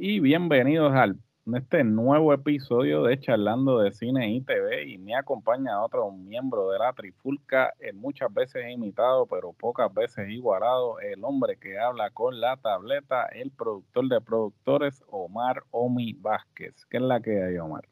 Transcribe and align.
Y 0.00 0.20
bienvenidos 0.20 0.94
al 0.94 1.18
este 1.56 1.82
nuevo 1.82 2.32
episodio 2.32 3.02
de 3.02 3.18
Charlando 3.18 3.80
de 3.80 3.90
Cine 3.90 4.30
y 4.30 4.42
TV 4.42 4.84
y 4.86 4.98
me 4.98 5.16
acompaña 5.16 5.82
otro 5.82 6.12
miembro 6.12 6.70
de 6.70 6.78
la 6.78 6.92
Trifulca, 6.92 7.72
eh, 7.80 7.92
muchas 7.92 8.32
veces 8.32 8.70
imitado 8.70 9.26
pero 9.26 9.52
pocas 9.54 9.92
veces 9.92 10.28
igualado, 10.28 11.00
el 11.00 11.24
hombre 11.24 11.56
que 11.56 11.78
habla 11.80 12.10
con 12.10 12.40
la 12.40 12.56
tableta, 12.58 13.26
el 13.32 13.50
productor 13.50 14.08
de 14.08 14.20
productores 14.20 15.02
Omar 15.08 15.64
Omi 15.70 16.12
Vázquez. 16.12 16.86
¿Qué 16.86 16.98
es 16.98 17.02
la 17.02 17.20
que 17.20 17.42
hay 17.42 17.56
Omar? 17.58 17.88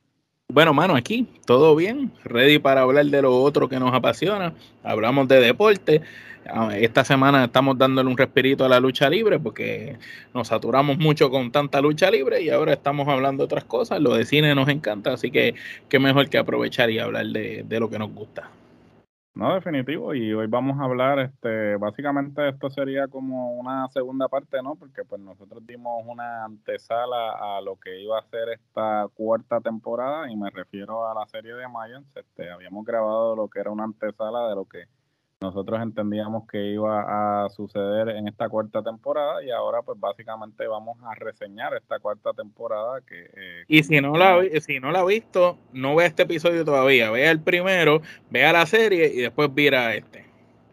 Bueno, 0.49 0.73
mano, 0.73 0.95
aquí 0.95 1.27
todo 1.45 1.75
bien, 1.75 2.13
ready 2.25 2.61
para 2.61 2.83
hablar 2.83 3.07
de 3.07 3.21
lo 3.21 3.43
otro 3.43 3.69
que 3.69 3.81
nos 3.81 3.93
apasiona. 3.93 4.55
Hablamos 4.85 5.27
de 5.27 5.41
deporte. 5.41 6.03
Ah, 6.49 6.71
Esta 6.79 7.05
semana 7.05 7.45
estamos 7.45 7.77
dándole 7.77 8.09
un 8.09 8.17
respirito 8.17 8.65
a 8.65 8.69
la 8.69 8.79
lucha 8.79 9.11
libre 9.11 9.41
porque 9.41 9.99
nos 10.33 10.49
saturamos 10.49 10.99
mucho 10.99 11.31
con 11.31 11.51
tanta 11.51 11.81
lucha 11.81 12.11
libre 12.13 12.41
y 12.43 12.51
ahora 12.51 12.75
estamos 12.75 13.09
hablando 13.09 13.43
de 13.43 13.47
otras 13.47 13.65
cosas. 13.65 14.01
Lo 14.01 14.15
de 14.15 14.25
cine 14.25 14.55
nos 14.55 14.69
encanta, 14.69 15.13
así 15.15 15.33
que 15.33 15.57
qué 15.89 15.99
mejor 15.99 16.31
que 16.31 16.39
aprovechar 16.39 16.91
y 16.91 17.01
hablar 17.01 17.27
de, 17.27 17.65
de 17.69 17.81
lo 17.81 17.91
que 17.91 17.99
nos 17.99 18.13
gusta. 18.15 18.49
No, 19.37 19.53
definitivo, 19.55 20.15
y 20.15 20.33
hoy 20.33 20.47
vamos 20.47 20.81
a 20.81 20.85
hablar, 20.85 21.19
este, 21.19 21.77
básicamente 21.77 22.49
esto 22.49 22.71
sería 22.71 23.07
como 23.07 23.53
una 23.53 23.87
segunda 23.91 24.29
parte, 24.29 24.63
¿no? 24.63 24.77
Porque 24.77 25.05
pues 25.05 25.21
nosotros 25.21 25.63
dimos 25.67 26.03
una 26.07 26.47
antesala 26.47 27.57
a 27.59 27.61
lo 27.61 27.77
que 27.77 28.01
iba 28.01 28.19
a 28.19 28.23
ser 28.31 28.49
esta 28.49 29.07
cuarta 29.13 29.61
temporada, 29.61 30.31
y 30.33 30.37
me 30.37 30.49
refiero 30.49 31.07
a 31.07 31.13
la 31.13 31.27
serie 31.27 31.53
de 31.53 31.69
Mayans, 31.69 32.07
este, 32.17 32.51
habíamos 32.51 32.87
grabado 32.87 33.37
lo 33.37 33.49
que 33.49 33.61
era 33.61 33.71
una 33.71 33.85
antesala 33.85 34.49
de 34.49 34.55
lo 34.55 34.65
que 34.65 34.85
nosotros 35.41 35.81
entendíamos 35.83 36.49
que 36.49 36.73
iba 36.73 37.45
a 37.45 37.49
suceder 37.51 38.09
en 38.11 38.27
esta 38.27 38.49
cuarta 38.49 38.83
temporada 38.83 39.45
y 39.45 39.51
ahora 39.51 39.83
pues 39.83 40.01
básicamente 40.01 40.67
vamos 40.67 40.97
a 41.03 41.15
reseñar 41.15 41.75
esta 41.75 41.99
cuarta 41.99 42.33
temporada 42.33 43.01
que 43.03 43.31
eh, 43.37 43.65
Y 43.69 43.83
si 43.83 44.01
no 44.01 44.17
la 44.17 44.43
si 44.61 44.81
no 44.81 44.93
la 44.93 45.01
ha 45.01 45.05
visto, 45.05 45.59
no 45.73 45.95
vea 45.95 46.07
este 46.07 46.23
episodio 46.23 46.65
todavía. 46.65 47.11
Vea 47.11 47.31
el 47.31 47.41
primero, 47.41 48.01
vea 48.31 48.53
la 48.53 48.65
serie 48.67 49.13
y 49.13 49.21
después 49.21 49.53
vira 49.53 49.95
este. 49.95 50.26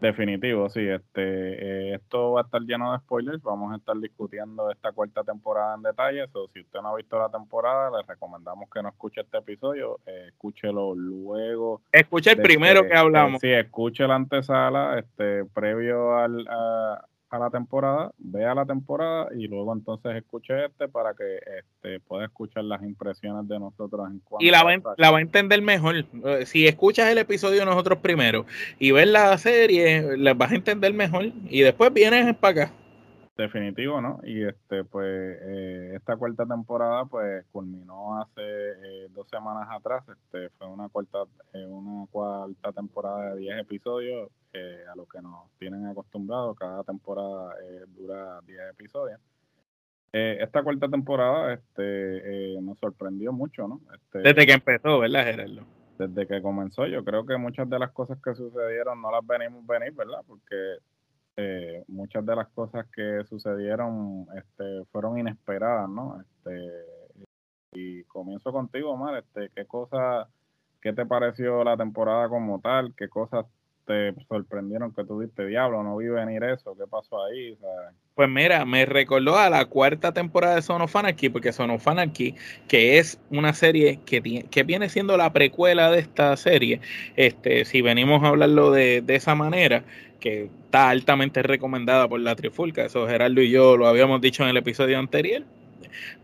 Definitivo 0.04 0.68
sí 0.68 0.80
este 0.80 1.22
eh, 1.22 1.94
esto 1.94 2.32
va 2.32 2.42
a 2.42 2.44
estar 2.44 2.60
lleno 2.62 2.92
de 2.92 2.98
spoilers. 2.98 3.42
Vamos 3.42 3.72
a 3.72 3.76
estar 3.76 3.96
discutiendo 3.98 4.70
esta 4.70 4.92
cuarta 4.92 5.24
temporada 5.24 5.74
en 5.74 5.82
detalle. 5.82 6.24
O 6.32 6.48
si 6.52 6.60
usted 6.60 6.80
no 6.80 6.90
ha 6.90 6.96
visto 6.96 7.18
la 7.18 7.28
temporada 7.28 7.90
le 7.96 8.06
recomendamos 8.06 8.68
que 8.70 8.82
no 8.82 8.88
escuche 8.90 9.22
este 9.22 9.38
episodio. 9.38 10.00
Eh, 10.06 10.26
escúchelo 10.28 10.94
luego 10.94 11.80
Escucha 11.92 12.32
el 12.32 12.42
primero 12.42 12.86
que 12.86 12.94
hablamos. 12.94 13.40
sí 13.40 13.50
escuche 13.50 14.06
la 14.06 14.16
antesala 14.16 14.98
este 14.98 15.44
previo 15.46 16.16
al, 16.16 16.46
a, 16.48 17.04
a 17.34 17.38
la 17.38 17.50
temporada 17.50 18.12
vea 18.18 18.54
la 18.54 18.64
temporada 18.64 19.28
y 19.36 19.48
luego 19.48 19.72
entonces 19.72 20.14
escuche 20.14 20.66
este 20.66 20.88
para 20.88 21.14
que 21.14 21.38
este 21.58 22.00
pueda 22.00 22.26
escuchar 22.26 22.64
las 22.64 22.82
impresiones 22.82 23.48
de 23.48 23.58
nosotros 23.58 24.08
en 24.08 24.20
cuanto 24.20 24.44
y 24.44 24.50
la 24.50 24.62
va, 24.62 24.76
la 24.96 25.10
va 25.10 25.18
a 25.18 25.20
entender 25.20 25.60
mejor. 25.60 25.96
Eh, 25.96 26.46
Si 26.46 26.66
escuchas 26.66 27.10
el 27.10 27.18
episodio 27.18 27.60
de 27.60 27.66
nosotros 27.66 27.98
primero 27.98 28.46
y 28.78 28.92
ves 28.92 29.08
la 29.08 29.36
serie, 29.38 30.16
la 30.16 30.34
vas 30.34 30.52
a 30.52 30.54
entender 30.54 30.94
mejor 30.94 31.26
y 31.48 31.60
después 31.60 31.92
vienes 31.92 32.36
para 32.36 32.62
acá. 32.64 32.72
Definitivo, 33.36 34.00
¿no? 34.00 34.20
Y 34.22 34.44
este, 34.44 34.84
pues, 34.84 35.08
eh, 35.08 35.92
esta 35.96 36.16
cuarta 36.16 36.46
temporada, 36.46 37.04
pues, 37.04 37.44
culminó 37.50 38.20
hace 38.20 38.40
eh, 38.40 39.08
dos 39.10 39.28
semanas 39.28 39.66
atrás. 39.72 40.04
Este, 40.08 40.50
fue 40.50 40.68
una 40.68 40.88
cuarta, 40.88 41.24
eh, 41.52 41.66
una 41.66 42.06
cuarta 42.06 42.70
temporada 42.72 43.34
de 43.34 43.40
10 43.40 43.58
episodios, 43.58 44.30
eh, 44.52 44.84
a 44.90 44.94
lo 44.94 45.06
que 45.06 45.20
nos 45.20 45.50
tienen 45.58 45.84
acostumbrados. 45.86 46.56
Cada 46.56 46.84
temporada 46.84 47.56
eh, 47.60 47.84
dura 47.88 48.40
10 48.46 48.60
episodios. 48.70 49.20
Esta 50.12 50.62
cuarta 50.62 50.88
temporada, 50.88 51.54
este, 51.54 52.56
nos 52.62 52.78
sorprendió 52.78 53.32
mucho, 53.32 53.66
¿no? 53.66 53.80
Este, 53.92 54.20
Desde 54.20 54.46
que 54.46 54.52
empezó, 54.52 55.00
¿verdad, 55.00 55.24
Gerardo? 55.24 55.62
desde 55.98 56.26
que 56.26 56.40
comenzó. 56.40 56.86
Yo 56.86 57.04
creo 57.04 57.26
que 57.26 57.36
muchas 57.36 57.68
de 57.68 57.78
las 57.78 57.90
cosas 57.90 58.18
que 58.22 58.34
sucedieron 58.34 59.00
no 59.00 59.10
las 59.10 59.26
venimos 59.26 59.66
venir, 59.66 59.92
¿verdad? 59.92 60.20
Porque 60.26 60.78
eh, 61.36 61.84
muchas 61.88 62.24
de 62.24 62.36
las 62.36 62.48
cosas 62.50 62.86
que 62.94 63.24
sucedieron 63.28 64.26
este, 64.36 64.84
fueron 64.92 65.18
inesperadas, 65.18 65.88
¿no? 65.88 66.20
Este, 66.20 66.70
y 67.72 68.04
comienzo 68.04 68.52
contigo, 68.52 68.92
Omar. 68.92 69.16
Este, 69.18 69.50
¿Qué 69.54 69.66
cosa, 69.66 70.28
qué 70.80 70.92
te 70.92 71.04
pareció 71.06 71.64
la 71.64 71.76
temporada 71.76 72.28
como 72.28 72.60
tal? 72.60 72.94
¿Qué 72.96 73.08
cosas 73.08 73.46
te 73.86 74.14
sorprendieron 74.28 74.92
que 74.92 75.04
tuviste? 75.04 75.46
Diablo, 75.46 75.82
no 75.82 75.96
vi 75.96 76.08
venir 76.08 76.42
eso. 76.44 76.76
¿Qué 76.76 76.86
pasó 76.86 77.24
ahí? 77.24 77.56
Pues 78.14 78.28
mira, 78.28 78.64
me 78.64 78.86
recordó 78.86 79.38
a 79.38 79.50
la 79.50 79.64
cuarta 79.66 80.12
temporada 80.12 80.56
de 80.56 80.62
Son 80.62 80.80
of 80.82 80.94
porque 81.32 81.52
Son 81.52 81.70
of 81.70 81.86
que 82.68 82.98
es 82.98 83.20
una 83.30 83.52
serie 83.52 84.00
que, 84.06 84.44
que 84.50 84.62
viene 84.62 84.88
siendo 84.88 85.16
la 85.16 85.32
precuela 85.32 85.90
de 85.90 86.00
esta 86.00 86.36
serie, 86.36 86.80
este, 87.16 87.64
si 87.64 87.82
venimos 87.82 88.22
a 88.22 88.28
hablarlo 88.28 88.70
de, 88.70 89.02
de 89.02 89.16
esa 89.16 89.34
manera, 89.34 89.84
que 90.20 90.44
está 90.44 90.88
altamente 90.88 91.42
recomendada 91.42 92.08
por 92.08 92.20
la 92.20 92.34
Trifulca, 92.34 92.86
eso 92.86 93.06
Gerardo 93.06 93.42
y 93.42 93.50
yo 93.50 93.76
lo 93.76 93.86
habíamos 93.86 94.20
dicho 94.20 94.42
en 94.42 94.48
el 94.48 94.56
episodio 94.56 94.98
anterior. 94.98 95.42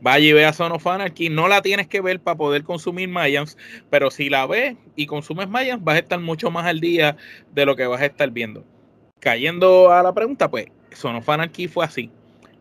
Vaya 0.00 0.26
y 0.26 0.32
vea 0.32 0.52
Son 0.52 0.72
of 0.72 0.86
Anarchy, 0.86 1.28
no 1.28 1.48
la 1.48 1.62
tienes 1.62 1.86
que 1.86 2.00
ver 2.00 2.20
para 2.20 2.36
poder 2.36 2.64
consumir 2.64 3.08
Mayans, 3.08 3.56
pero 3.90 4.10
si 4.10 4.30
la 4.30 4.46
ves 4.46 4.76
y 4.96 5.06
consumes 5.06 5.48
Mayans, 5.48 5.82
vas 5.82 5.96
a 5.96 6.00
estar 6.00 6.20
mucho 6.20 6.50
más 6.50 6.66
al 6.66 6.80
día 6.80 7.16
de 7.52 7.66
lo 7.66 7.76
que 7.76 7.86
vas 7.86 8.00
a 8.00 8.06
estar 8.06 8.30
viendo. 8.30 8.64
Cayendo 9.20 9.92
a 9.92 10.02
la 10.02 10.14
pregunta, 10.14 10.50
pues 10.50 10.66
Son 10.92 11.16
of 11.16 11.28
Anarchy 11.28 11.68
fue 11.68 11.84
así. 11.84 12.10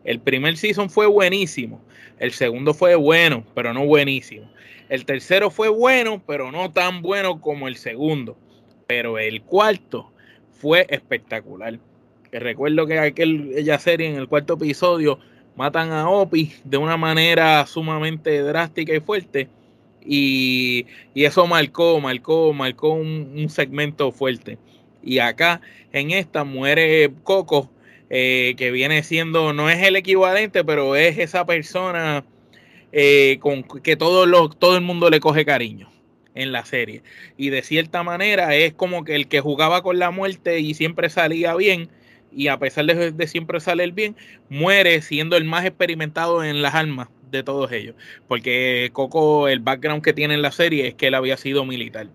El 0.04 0.20
primer 0.20 0.56
season 0.56 0.88
fue 0.88 1.06
buenísimo. 1.06 1.80
El 2.18 2.32
segundo 2.32 2.74
fue 2.74 2.94
bueno, 2.94 3.44
pero 3.54 3.72
no 3.72 3.84
buenísimo. 3.84 4.50
El 4.88 5.04
tercero 5.04 5.50
fue 5.50 5.68
bueno, 5.68 6.22
pero 6.26 6.50
no 6.50 6.70
tan 6.72 7.00
bueno 7.00 7.40
como 7.40 7.68
el 7.68 7.76
segundo. 7.76 8.36
Pero 8.86 9.18
el 9.18 9.42
cuarto 9.42 10.12
fue 10.50 10.86
espectacular. 10.88 11.78
Recuerdo 12.32 12.86
que 12.86 12.98
aquella 12.98 13.78
serie 13.78 14.08
en 14.08 14.16
el 14.16 14.28
cuarto 14.28 14.54
episodio 14.54 15.18
matan 15.60 15.92
a 15.92 16.08
Opie 16.08 16.54
de 16.64 16.78
una 16.78 16.96
manera 16.96 17.66
sumamente 17.66 18.40
drástica 18.40 18.94
y 18.94 19.00
fuerte. 19.00 19.46
Y, 20.02 20.86
y 21.12 21.26
eso 21.26 21.46
marcó, 21.46 22.00
marcó, 22.00 22.54
marcó 22.54 22.94
un, 22.94 23.34
un 23.36 23.50
segmento 23.50 24.10
fuerte. 24.10 24.56
Y 25.02 25.18
acá 25.18 25.60
en 25.92 26.12
esta 26.12 26.44
muere 26.44 27.12
Coco, 27.24 27.70
eh, 28.08 28.54
que 28.56 28.70
viene 28.70 29.02
siendo, 29.02 29.52
no 29.52 29.68
es 29.68 29.82
el 29.86 29.96
equivalente, 29.96 30.64
pero 30.64 30.96
es 30.96 31.18
esa 31.18 31.44
persona 31.44 32.24
eh, 32.92 33.36
con 33.40 33.62
que 33.62 33.96
todo, 33.96 34.24
lo, 34.24 34.48
todo 34.48 34.76
el 34.76 34.82
mundo 34.82 35.10
le 35.10 35.20
coge 35.20 35.44
cariño 35.44 35.90
en 36.34 36.52
la 36.52 36.64
serie. 36.64 37.02
Y 37.36 37.50
de 37.50 37.60
cierta 37.60 38.02
manera 38.02 38.54
es 38.54 38.72
como 38.72 39.04
que 39.04 39.14
el 39.14 39.28
que 39.28 39.40
jugaba 39.40 39.82
con 39.82 39.98
la 39.98 40.10
muerte 40.10 40.60
y 40.60 40.72
siempre 40.72 41.10
salía 41.10 41.54
bien, 41.54 41.90
y 42.32 42.48
a 42.48 42.58
pesar 42.58 42.86
de, 42.86 43.26
siempre 43.26 43.60
salir 43.60 43.92
bien, 43.92 44.16
muere 44.48 45.00
siendo 45.02 45.36
el 45.36 45.44
más 45.44 45.64
experimentado 45.64 46.44
en 46.44 46.62
las 46.62 46.74
armas 46.74 47.08
de 47.30 47.42
todos 47.42 47.70
ellos. 47.72 47.94
Porque 48.28 48.90
Coco, 48.92 49.48
el 49.48 49.60
background 49.60 50.02
que 50.02 50.12
tiene 50.12 50.34
en 50.34 50.42
la 50.42 50.52
serie 50.52 50.88
es 50.88 50.94
que 50.94 51.08
él 51.08 51.14
había 51.14 51.36
sido 51.36 51.64
militar. 51.64 52.08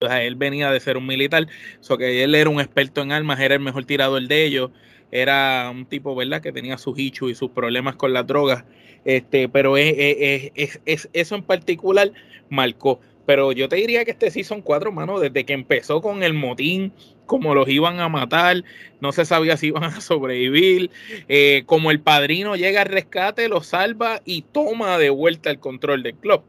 O 0.00 0.06
sea, 0.06 0.22
él 0.22 0.34
venía 0.36 0.70
de 0.70 0.80
ser 0.80 0.98
un 0.98 1.06
militar, 1.06 1.46
so 1.80 1.96
que 1.96 2.22
él 2.22 2.34
era 2.34 2.50
un 2.50 2.60
experto 2.60 3.00
en 3.00 3.12
armas, 3.12 3.40
era 3.40 3.54
el 3.54 3.60
mejor 3.60 3.86
tirador 3.86 4.22
de 4.26 4.44
ellos, 4.44 4.70
era 5.10 5.70
un 5.70 5.86
tipo, 5.86 6.14
¿verdad?, 6.14 6.42
que 6.42 6.52
tenía 6.52 6.76
sus 6.76 6.98
hichos 6.98 7.30
y 7.30 7.34
sus 7.34 7.50
problemas 7.50 7.96
con 7.96 8.12
las 8.12 8.26
drogas, 8.26 8.64
este, 9.06 9.48
pero 9.48 9.78
es, 9.78 9.94
es, 9.96 10.52
es, 10.54 10.80
es, 10.84 11.08
eso 11.14 11.34
en 11.34 11.42
particular 11.42 12.12
marcó. 12.50 13.00
Pero 13.24 13.52
yo 13.52 13.68
te 13.68 13.76
diría 13.76 14.04
que 14.04 14.12
este 14.12 14.30
Season 14.30 14.62
4, 14.62 14.92
mano, 14.92 15.18
desde 15.18 15.44
que 15.44 15.52
empezó 15.52 16.00
con 16.00 16.22
el 16.22 16.34
motín, 16.34 16.92
como 17.26 17.54
los 17.54 17.68
iban 17.68 18.00
a 18.00 18.08
matar, 18.08 18.64
no 19.00 19.12
se 19.12 19.24
sabía 19.24 19.56
si 19.56 19.68
iban 19.68 19.84
a 19.84 20.00
sobrevivir, 20.00 20.90
eh, 21.28 21.64
como 21.66 21.90
el 21.90 22.00
padrino 22.00 22.56
llega 22.56 22.82
al 22.82 22.88
rescate, 22.88 23.48
lo 23.48 23.62
salva 23.62 24.22
y 24.24 24.42
toma 24.42 24.98
de 24.98 25.10
vuelta 25.10 25.50
el 25.50 25.58
control 25.58 26.02
del 26.02 26.14
club. 26.14 26.42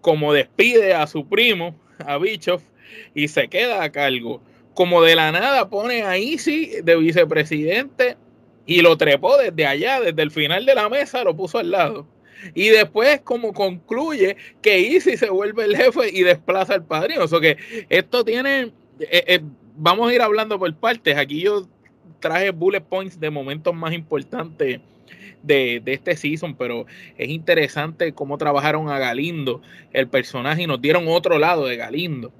Como 0.00 0.32
despide 0.32 0.94
a 0.94 1.06
su 1.06 1.28
primo, 1.28 1.78
a 2.04 2.18
Bischoff, 2.18 2.62
y 3.14 3.28
se 3.28 3.48
queda 3.48 3.82
a 3.82 3.92
cargo. 3.92 4.40
Como 4.74 5.02
de 5.02 5.16
la 5.16 5.32
nada 5.32 5.68
pone 5.68 6.02
a 6.02 6.16
Easy 6.16 6.80
de 6.82 6.96
vicepresidente 6.96 8.16
y 8.66 8.80
lo 8.82 8.96
trepó 8.96 9.36
desde 9.36 9.66
allá, 9.66 10.00
desde 10.00 10.22
el 10.22 10.30
final 10.30 10.66
de 10.66 10.74
la 10.74 10.88
mesa, 10.88 11.24
lo 11.24 11.36
puso 11.36 11.58
al 11.58 11.70
lado. 11.70 12.06
Y 12.54 12.68
después, 12.68 13.20
como 13.22 13.52
concluye 13.52 14.36
que 14.62 14.78
Easy 14.78 15.16
se 15.16 15.30
vuelve 15.30 15.64
el 15.64 15.76
jefe 15.76 16.10
y 16.12 16.22
desplaza 16.22 16.74
al 16.74 16.84
padrino. 16.84 17.24
O 17.24 17.28
sea 17.28 17.40
que 17.40 17.56
esto 17.88 18.24
tiene. 18.24 18.72
Eh, 19.00 19.24
eh, 19.26 19.40
vamos 19.78 20.10
a 20.10 20.14
ir 20.14 20.20
hablando 20.20 20.58
por 20.58 20.74
partes. 20.74 21.16
Aquí 21.16 21.40
yo 21.40 21.66
traje 22.20 22.50
bullet 22.50 22.80
points 22.80 23.18
de 23.18 23.30
momentos 23.30 23.74
más 23.74 23.92
importantes 23.92 24.80
de, 25.42 25.80
de, 25.82 25.92
este 25.92 26.16
season, 26.16 26.54
pero 26.54 26.86
es 27.16 27.28
interesante 27.28 28.12
cómo 28.12 28.38
trabajaron 28.38 28.90
a 28.90 28.98
Galindo, 28.98 29.62
el 29.92 30.08
personaje, 30.08 30.62
y 30.62 30.66
nos 30.66 30.82
dieron 30.82 31.06
otro 31.08 31.38
lado 31.38 31.66
de 31.66 31.76
Galindo. 31.76 32.32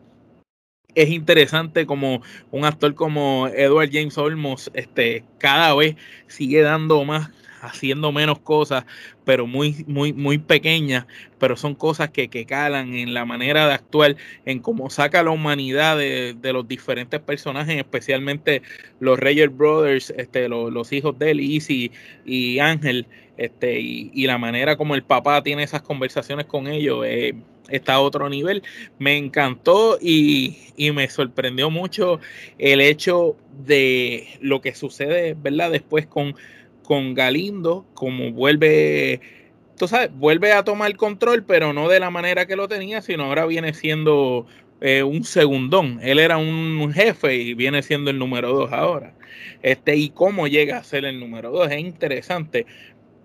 Es 0.95 1.11
interesante 1.11 1.87
como 1.87 2.23
un 2.51 2.65
actor 2.65 2.95
como 2.95 3.47
Edward 3.49 3.91
James 3.93 4.19
Olmos, 4.19 4.71
este, 4.75 5.23
cada 5.39 5.75
vez 5.75 5.97
sigue 6.27 6.63
dando 6.63 7.05
más 7.05 7.31
haciendo 7.61 8.13
menos 8.13 8.39
cosas, 8.39 8.85
pero 9.25 9.47
muy, 9.47 9.85
muy, 9.87 10.13
muy 10.13 10.39
pequeñas, 10.39 11.07
pero 11.39 11.57
son 11.57 11.75
cosas 11.75 12.11
que, 12.11 12.29
que 12.29 12.47
calan 12.47 12.95
en 12.95 13.15
la 13.15 13.25
manera 13.25 13.67
de 13.67 13.75
actuar, 13.75 14.17
en 14.45 14.61
cómo 14.61 14.91
saca 14.91 15.23
la 15.23 15.31
humanidad 15.31 15.97
de, 15.97 16.37
los 16.53 16.67
diferentes 16.67 17.21
personajes, 17.21 17.77
especialmente 17.77 18.63
los 19.01 19.19
Reyes 19.19 19.55
Brothers, 19.55 20.11
este, 20.17 20.49
los, 20.49 20.93
hijos 20.93 21.19
de 21.19 21.31
él, 21.33 21.41
Easy 21.41 21.91
y 22.25 22.59
Ángel, 22.59 23.07
este, 23.37 23.79
y, 23.81 24.27
la 24.27 24.39
manera 24.39 24.77
como 24.77 24.95
el 24.95 25.03
papá 25.03 25.43
tiene 25.43 25.63
esas 25.63 25.83
conversaciones 25.83 26.47
con 26.47 26.67
ellos. 26.67 27.05
Eh, 27.07 27.35
está 27.69 27.95
a 27.95 28.01
otro 28.01 28.29
nivel. 28.29 28.63
Me 28.99 29.17
encantó 29.17 29.99
y, 30.01 30.57
y, 30.77 30.91
me 30.91 31.09
sorprendió 31.09 31.71
mucho 31.71 32.21
el 32.59 32.81
hecho 32.81 33.37
de 33.65 34.27
lo 34.41 34.61
que 34.61 34.75
sucede, 34.75 35.37
¿verdad? 35.41 35.71
Después 35.71 36.07
con, 36.07 36.35
con 36.89 37.13
Galindo, 37.13 37.85
como 37.93 38.33
vuelve, 38.33 39.21
tú 39.77 39.87
sabes, 39.87 40.11
vuelve 40.15 40.53
a 40.53 40.65
tomar 40.65 40.97
control, 40.97 41.45
pero 41.45 41.75
no 41.75 41.87
de 41.87 42.01
la 42.01 42.09
manera 42.09 42.47
que 42.47 42.57
lo 42.57 42.67
tenía, 42.67 43.03
sino 43.03 43.25
ahora 43.25 43.45
viene 43.45 43.75
siendo 43.75 44.47
eh, 44.81 45.03
un 45.03 45.23
segundón. 45.25 46.01
Él 46.03 46.19
era 46.19 46.39
un 46.39 46.91
jefe 46.95 47.37
y 47.37 47.53
viene 47.53 47.83
siendo 47.83 48.09
el 48.11 48.19
número 48.19 48.55
dos 48.55 48.73
ahora. 48.73 49.13
Este, 49.61 49.97
y 49.97 50.09
cómo 50.09 50.47
llega 50.47 50.79
a 50.79 50.83
ser 50.83 51.05
el 51.05 51.21
número 51.21 51.51
dos. 51.51 51.71
Es 51.71 51.79
interesante 51.79 52.65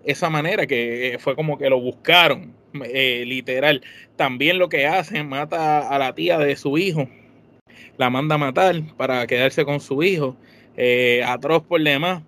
esa 0.04 0.28
manera 0.28 0.66
que 0.66 1.16
fue 1.18 1.34
como 1.34 1.56
que 1.56 1.70
lo 1.70 1.80
buscaron, 1.80 2.52
eh, 2.84 3.24
literal. 3.26 3.80
También 4.16 4.58
lo 4.58 4.68
que 4.68 4.86
hace, 4.86 5.24
mata 5.24 5.88
a 5.88 5.98
la 5.98 6.14
tía 6.14 6.36
de 6.38 6.56
su 6.56 6.76
hijo, 6.76 7.08
la 7.96 8.10
manda 8.10 8.34
a 8.34 8.38
matar 8.38 8.82
para 8.98 9.26
quedarse 9.26 9.64
con 9.64 9.80
su 9.80 10.02
hijo. 10.02 10.36
Eh, 10.76 11.24
atroz 11.26 11.62
por 11.62 11.80
demás 11.82 12.24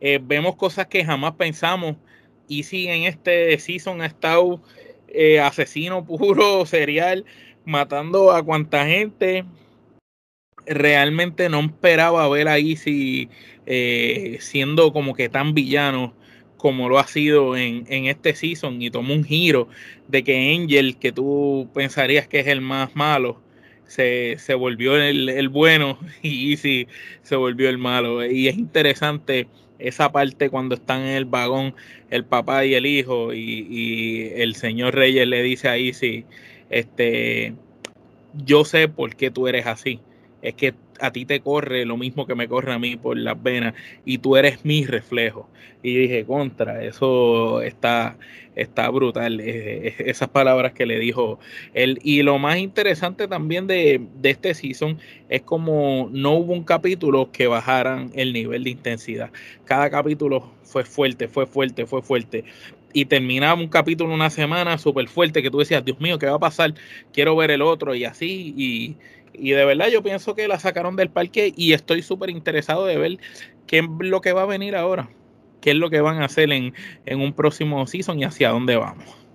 eh, 0.00 0.20
vemos 0.22 0.56
cosas 0.56 0.86
que 0.86 1.04
jamás 1.04 1.34
pensamos. 1.34 1.96
Y 2.48 2.62
si 2.62 2.88
en 2.88 3.04
este 3.04 3.58
season 3.58 4.02
ha 4.02 4.06
estado 4.06 4.60
eh, 5.08 5.40
asesino 5.40 6.04
puro, 6.04 6.66
serial, 6.66 7.24
matando 7.64 8.32
a 8.32 8.42
cuanta 8.42 8.86
gente. 8.86 9.44
Realmente 10.66 11.48
no 11.48 11.60
esperaba 11.60 12.28
ver 12.28 12.48
a 12.48 12.58
Easy 12.58 13.28
eh, 13.66 14.38
siendo 14.40 14.92
como 14.92 15.14
que 15.14 15.28
tan 15.28 15.54
villano 15.54 16.14
como 16.56 16.88
lo 16.88 16.98
ha 16.98 17.06
sido 17.06 17.56
en, 17.56 17.84
en, 17.88 18.06
este 18.06 18.34
season 18.34 18.82
y 18.82 18.90
tomó 18.90 19.14
un 19.14 19.22
giro 19.24 19.68
de 20.08 20.24
que 20.24 20.54
Angel, 20.54 20.96
que 20.96 21.12
tú 21.12 21.68
pensarías 21.72 22.26
que 22.26 22.40
es 22.40 22.46
el 22.48 22.60
más 22.60 22.96
malo, 22.96 23.40
se, 23.86 24.36
se 24.38 24.54
volvió 24.54 24.96
el, 24.96 25.28
el, 25.28 25.48
bueno 25.48 25.98
y 26.22 26.52
Easy 26.52 26.88
se 27.22 27.36
volvió 27.36 27.68
el 27.68 27.78
malo. 27.78 28.24
Y 28.26 28.48
es 28.48 28.56
interesante 28.56 29.48
esa 29.78 30.12
parte 30.12 30.50
cuando 30.50 30.74
están 30.74 31.02
en 31.02 31.16
el 31.16 31.24
vagón 31.24 31.74
el 32.10 32.24
papá 32.24 32.64
y 32.64 32.74
el 32.74 32.86
hijo 32.86 33.32
y, 33.34 34.32
el 34.36 34.54
señor 34.54 34.94
Reyes 34.94 35.26
le 35.26 35.42
dice 35.42 35.68
ahí 35.68 35.92
sí 35.92 36.24
este 36.70 37.54
yo 38.44 38.64
sé 38.64 38.88
por 38.88 39.16
qué 39.16 39.30
tú 39.30 39.48
eres 39.48 39.66
así. 39.66 40.00
Es 40.42 40.54
que 40.54 40.74
a 41.00 41.12
ti 41.12 41.24
te 41.24 41.40
corre 41.40 41.84
lo 41.84 41.96
mismo 41.96 42.26
que 42.26 42.34
me 42.34 42.48
corre 42.48 42.72
a 42.72 42.78
mí 42.78 42.96
por 42.96 43.16
las 43.16 43.40
venas 43.42 43.74
y 44.04 44.18
tú 44.18 44.36
eres 44.36 44.64
mi 44.64 44.84
reflejo. 44.84 45.48
Y 45.82 45.96
dije, 45.96 46.24
contra, 46.24 46.82
eso 46.82 47.60
está, 47.60 48.18
está 48.56 48.88
brutal, 48.90 49.40
eh, 49.40 49.94
esas 49.98 50.28
palabras 50.28 50.72
que 50.72 50.86
le 50.86 50.98
dijo 50.98 51.38
él. 51.74 51.98
Y 52.02 52.22
lo 52.22 52.38
más 52.38 52.58
interesante 52.58 53.28
también 53.28 53.66
de, 53.66 54.00
de 54.20 54.30
este 54.30 54.54
season 54.54 54.98
es 55.28 55.42
como 55.42 56.08
no 56.12 56.32
hubo 56.32 56.52
un 56.52 56.64
capítulo 56.64 57.30
que 57.30 57.46
bajaran 57.46 58.10
el 58.14 58.32
nivel 58.32 58.64
de 58.64 58.70
intensidad. 58.70 59.30
Cada 59.64 59.90
capítulo 59.90 60.50
fue 60.62 60.84
fuerte, 60.84 61.28
fue 61.28 61.46
fuerte, 61.46 61.86
fue 61.86 62.02
fuerte 62.02 62.44
y 62.96 63.04
terminaba 63.04 63.60
un 63.60 63.68
capítulo 63.68 64.14
una 64.14 64.30
semana 64.30 64.78
súper 64.78 65.06
fuerte 65.06 65.42
que 65.42 65.50
tú 65.50 65.58
decías, 65.58 65.84
Dios 65.84 66.00
mío, 66.00 66.18
¿qué 66.18 66.24
va 66.24 66.36
a 66.36 66.38
pasar? 66.38 66.72
Quiero 67.12 67.36
ver 67.36 67.50
el 67.50 67.60
otro 67.60 67.94
y 67.94 68.06
así. 68.06 68.54
Y, 68.56 68.96
y 69.38 69.50
de 69.50 69.64
verdad 69.64 69.88
yo 69.88 70.02
pienso 70.02 70.34
que 70.34 70.48
la 70.48 70.58
sacaron 70.58 70.96
del 70.96 71.10
parque 71.10 71.52
y 71.56 71.72
estoy 71.72 72.02
súper 72.02 72.30
interesado 72.30 72.86
de 72.86 72.98
ver 72.98 73.18
qué 73.66 73.78
es 73.78 73.84
lo 73.98 74.20
que 74.20 74.32
va 74.32 74.42
a 74.42 74.46
venir 74.46 74.76
ahora, 74.76 75.08
qué 75.60 75.70
es 75.70 75.76
lo 75.76 75.90
que 75.90 76.00
van 76.00 76.22
a 76.22 76.26
hacer 76.26 76.52
en, 76.52 76.74
en 77.04 77.20
un 77.20 77.32
próximo 77.32 77.86
season 77.86 78.18
y 78.18 78.24
hacia 78.24 78.50
dónde 78.50 78.76
vamos. 78.76 79.26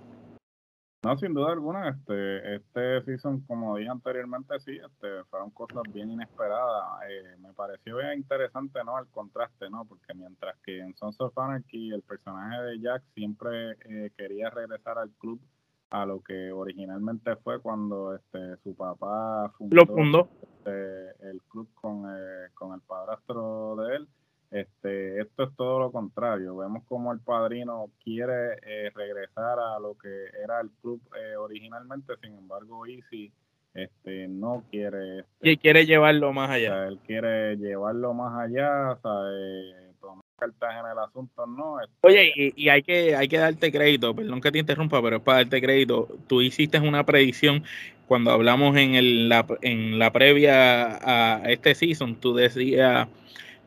No, 1.04 1.18
sin 1.18 1.34
duda 1.34 1.50
alguna, 1.50 1.88
este, 1.88 2.54
este 2.54 3.02
season, 3.02 3.40
como 3.48 3.76
dije 3.76 3.90
anteriormente, 3.90 4.60
sí, 4.60 4.76
este, 4.76 5.24
fueron 5.30 5.50
cosas 5.50 5.82
bien 5.92 6.12
inesperadas. 6.12 7.02
Eh, 7.08 7.36
me 7.40 7.52
pareció 7.54 7.96
bien 7.96 8.18
interesante, 8.18 8.78
¿no? 8.84 8.96
El 9.00 9.08
contraste, 9.08 9.68
¿no? 9.68 9.84
Porque 9.84 10.14
mientras 10.14 10.56
que 10.64 10.78
en 10.78 10.94
Sons 10.94 11.20
of 11.20 11.36
Anarchy 11.36 11.90
el 11.90 12.02
personaje 12.02 12.62
de 12.62 12.80
Jack 12.80 13.02
siempre 13.16 13.72
eh, 13.84 14.12
quería 14.16 14.50
regresar 14.50 14.96
al 14.96 15.10
club 15.18 15.40
a 15.92 16.06
lo 16.06 16.20
que 16.20 16.50
originalmente 16.50 17.36
fue 17.36 17.60
cuando 17.60 18.14
este 18.14 18.56
su 18.64 18.74
papá 18.74 19.52
fundó, 19.58 20.26
este, 20.42 21.28
el 21.30 21.40
club 21.50 21.68
con, 21.74 22.06
eh, 22.08 22.48
con 22.54 22.72
el 22.72 22.80
padrastro 22.80 23.76
de 23.76 23.96
él. 23.96 24.08
Este, 24.50 25.20
esto 25.20 25.44
es 25.44 25.56
todo 25.56 25.80
lo 25.80 25.92
contrario. 25.92 26.56
Vemos 26.56 26.82
como 26.88 27.12
el 27.12 27.20
padrino 27.20 27.90
quiere 28.02 28.54
eh, 28.62 28.90
regresar 28.94 29.58
a 29.58 29.78
lo 29.78 29.96
que 29.98 30.08
era 30.42 30.62
el 30.62 30.70
club 30.80 31.00
eh, 31.14 31.36
originalmente, 31.36 32.14
sin 32.22 32.36
embargo, 32.38 32.86
Easy 32.86 33.30
este, 33.74 34.28
no 34.28 34.64
quiere. 34.70 35.20
Este, 35.20 35.50
y 35.50 35.56
quiere 35.58 35.84
llevarlo 35.84 36.32
más 36.32 36.50
allá. 36.50 36.86
él 36.88 37.00
quiere 37.06 37.56
llevarlo 37.56 38.14
más 38.14 38.38
allá, 38.38 38.92
o 38.92 39.00
cartas 39.02 39.81
en 40.40 40.90
el 40.90 40.98
asunto, 40.98 41.46
¿no? 41.46 41.80
Este, 41.80 41.94
Oye, 42.02 42.52
y, 42.56 42.68
hay 42.68 42.82
que 42.82 43.14
hay 43.14 43.28
que 43.28 43.38
darte 43.38 43.70
crédito, 43.70 44.14
perdón 44.14 44.40
que 44.40 44.50
te 44.50 44.58
interrumpa, 44.58 45.00
pero 45.02 45.16
es 45.16 45.22
para 45.22 45.38
darte 45.38 45.60
crédito. 45.60 46.08
Tú 46.26 46.42
hiciste 46.42 46.78
una 46.78 47.04
predicción 47.04 47.64
cuando 48.06 48.30
hablamos 48.30 48.76
en, 48.76 48.94
el, 48.94 49.28
la, 49.28 49.46
en 49.62 49.98
la 49.98 50.12
previa 50.12 50.98
a 51.02 51.50
este 51.50 51.74
season, 51.74 52.16
tú 52.16 52.34
decías 52.34 53.08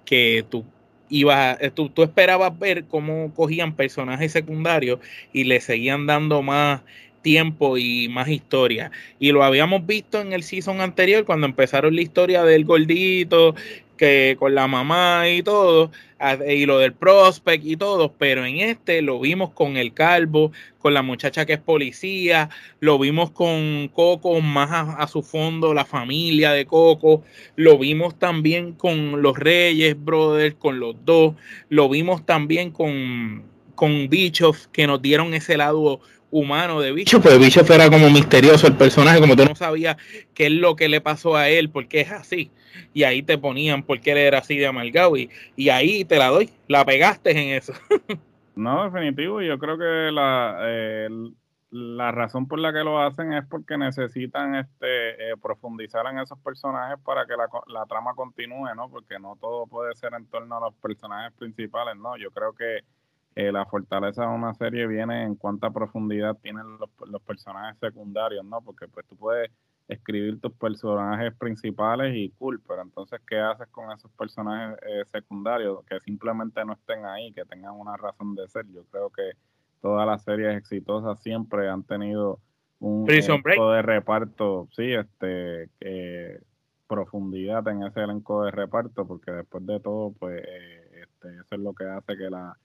que 0.06 0.46
tú 0.50 0.66
ibas, 1.10 1.58
tú, 1.74 1.90
tú 1.90 2.04
esperabas 2.04 2.58
ver 2.58 2.86
cómo 2.86 3.34
cogían 3.34 3.76
personajes 3.76 4.32
secundarios 4.32 5.00
y 5.34 5.46
le 5.46 5.62
seguían 5.62 6.06
dando 6.06 6.42
más 6.42 6.82
tiempo 7.26 7.80
y 7.80 8.08
más 8.08 8.28
historia. 8.28 8.92
Y 9.18 9.32
lo 9.32 9.44
habíamos 9.44 9.88
visto 9.88 10.22
en 10.22 10.32
el 10.32 10.44
season 10.44 10.80
anterior 10.80 11.26
cuando 11.26 11.48
empezaron 11.48 11.96
la 11.96 12.02
historia 12.04 12.44
del 12.44 12.66
gordito 12.66 13.56
que 13.98 14.36
con 14.40 14.56
la 14.56 14.68
mamá 14.68 15.30
y 15.30 15.44
todo, 15.44 15.92
y 16.48 16.66
lo 16.66 16.80
del 16.80 16.94
prospect 16.94 17.66
y 17.66 17.76
todo, 17.78 18.14
pero 18.18 18.46
en 18.46 18.58
este 18.58 19.02
lo 19.02 19.20
vimos 19.20 19.52
con 19.52 19.78
el 19.78 19.94
calvo, 19.94 20.52
con 20.80 20.94
la 20.94 21.02
muchacha 21.02 21.46
que 21.46 21.54
es 21.54 21.60
policía, 21.60 22.50
lo 22.80 22.98
vimos 22.98 23.32
con 23.32 23.90
Coco 23.94 24.40
más 24.42 24.70
a, 24.72 25.08
su 25.08 25.22
fondo, 25.22 25.74
la 25.74 25.86
familia 25.86 26.52
de 26.52 26.66
Coco, 26.66 27.24
lo 27.56 27.78
vimos 27.78 28.18
también 28.18 28.74
con 28.74 29.22
los 29.22 29.38
Reyes 29.38 29.96
Brothers, 30.04 30.56
con 30.56 30.80
los 30.80 30.96
dos, 31.06 31.36
lo 31.70 31.90
vimos 31.90 32.26
también 32.26 32.72
con, 32.72 33.44
con 33.76 34.10
que 34.10 34.88
nos 34.88 35.02
dieron 35.02 35.34
ese 35.34 35.58
lado 35.58 36.00
humano 36.32 36.82
de 36.82 36.92
Bicho, 36.92 37.22
pues 37.22 37.40
Bicho 37.40 37.62
era 37.74 37.90
como 37.90 38.10
misterioso 38.10 38.68
el 38.68 38.76
personaje, 38.76 39.20
como 39.20 39.36
tú 39.36 39.46
no 39.46 39.56
sabías 39.56 39.98
qué 40.34 40.48
es 40.48 40.52
lo 40.52 40.76
que 40.76 40.90
le 40.90 41.02
pasó 41.02 41.36
a 41.36 41.50
él, 41.50 41.70
porque 41.70 42.02
es 42.02 42.12
así. 42.12 42.52
Y 42.94 43.04
ahí 43.04 43.24
te 43.24 43.38
ponían 43.38 43.84
por 43.84 44.02
qué 44.02 44.12
él 44.12 44.18
era 44.18 44.40
así 44.40 44.58
de 44.58 44.68
amargado 44.68 45.16
y, 45.16 45.30
y 45.56 45.70
ahí 45.70 46.06
te 46.06 46.18
la 46.18 46.28
doy, 46.28 46.50
la 46.68 46.86
pegaste 46.86 47.32
en 47.32 47.56
eso. 47.56 47.74
no, 48.56 48.90
definitivo, 48.90 49.42
yo 49.42 49.58
creo 49.58 49.78
que 49.78 50.12
la, 50.12 50.58
eh, 50.62 51.08
la 51.72 52.12
razón 52.12 52.48
por 52.48 52.60
la 52.60 52.72
que 52.72 52.84
lo 52.84 53.02
hacen 53.02 53.34
es 53.34 53.46
porque 53.46 53.78
necesitan 53.78 54.56
este 54.56 55.32
eh, 55.32 55.38
profundizar 55.42 56.06
en 56.08 56.20
esos 56.20 56.40
personajes 56.40 56.98
para 57.04 57.26
que 57.26 57.34
la, 57.36 57.48
la 57.68 57.86
trama 57.86 58.14
continúe, 58.16 58.74
¿no? 58.76 58.90
Porque 58.90 59.20
no 59.20 59.38
todo 59.40 59.68
puede 59.68 59.96
ser 59.96 60.14
en 60.14 60.26
torno 60.28 60.58
a 60.58 60.62
los 60.62 60.76
personajes 60.76 61.34
principales, 61.38 61.96
¿no? 61.98 62.18
Yo 62.18 62.32
creo 62.32 62.54
que 62.54 62.82
eh, 63.36 63.52
la 63.52 63.66
fortaleza 63.66 64.22
de 64.22 64.34
una 64.34 64.54
serie 64.54 64.88
viene 64.88 65.24
en 65.24 65.36
cuánta 65.36 65.70
profundidad 65.70 66.38
tienen 66.38 66.78
los, 66.80 66.90
los, 67.06 67.22
personajes 67.22 67.78
secundarios, 67.80 68.46
¿no? 68.46 68.62
Porque 68.62 68.88
pues 68.88 69.06
tú 69.08 69.18
puedes 69.18 69.52
escribir 69.90 70.40
tus 70.40 70.54
personajes 70.54 71.34
principales 71.36 72.16
y 72.16 72.30
cool, 72.32 72.62
pero 72.66 72.82
entonces, 72.82 73.20
¿qué 73.28 73.38
haces 73.38 73.68
con 73.68 73.92
esos 73.92 74.10
personajes 74.12 74.78
eh, 74.88 75.04
secundarios 75.12 75.84
que 75.86 76.00
simplemente 76.00 76.64
no 76.64 76.74
estén 76.74 77.06
ahí, 77.06 77.34
que 77.34 77.44
tengan 77.44 77.74
una 77.74 77.98
razón 77.98 78.36
de 78.36 78.48
ser? 78.48 78.66
Yo 78.72 78.86
creo 78.86 79.10
que 79.10 79.34
todas 79.82 80.08
las 80.08 80.24
series 80.24 80.58
exitosas 80.58 81.22
siempre 81.22 81.70
han 81.70 81.84
tenido 81.84 82.40
un 82.80 83.10
elenco 83.10 83.72
de 83.72 83.82
reparto, 83.82 84.70
sí, 84.72 84.94
este, 84.94 85.70
profundidad 86.88 87.68
en 87.68 87.84
ese 87.84 88.02
elenco 88.02 88.46
de 88.46 88.52
reparto, 88.52 89.06
porque 89.06 89.32
después 89.32 89.66
de 89.66 89.80
todo, 89.82 90.14
pues, 90.18 90.42
eh, 90.42 91.04
este, 91.04 91.36
eso 91.36 91.56
es 91.56 91.60
lo 91.60 91.74
que 91.74 91.86
hace 91.86 92.16
que 92.18 92.30
la, 92.30 92.58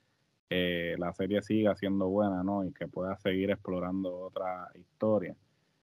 eh, 0.53 0.95
la 0.99 1.13
serie 1.13 1.41
siga 1.41 1.75
siendo 1.75 2.09
buena, 2.09 2.43
¿no? 2.43 2.65
Y 2.65 2.73
que 2.73 2.85
pueda 2.85 3.15
seguir 3.15 3.51
explorando 3.51 4.13
otra 4.17 4.67
historia. 4.75 5.33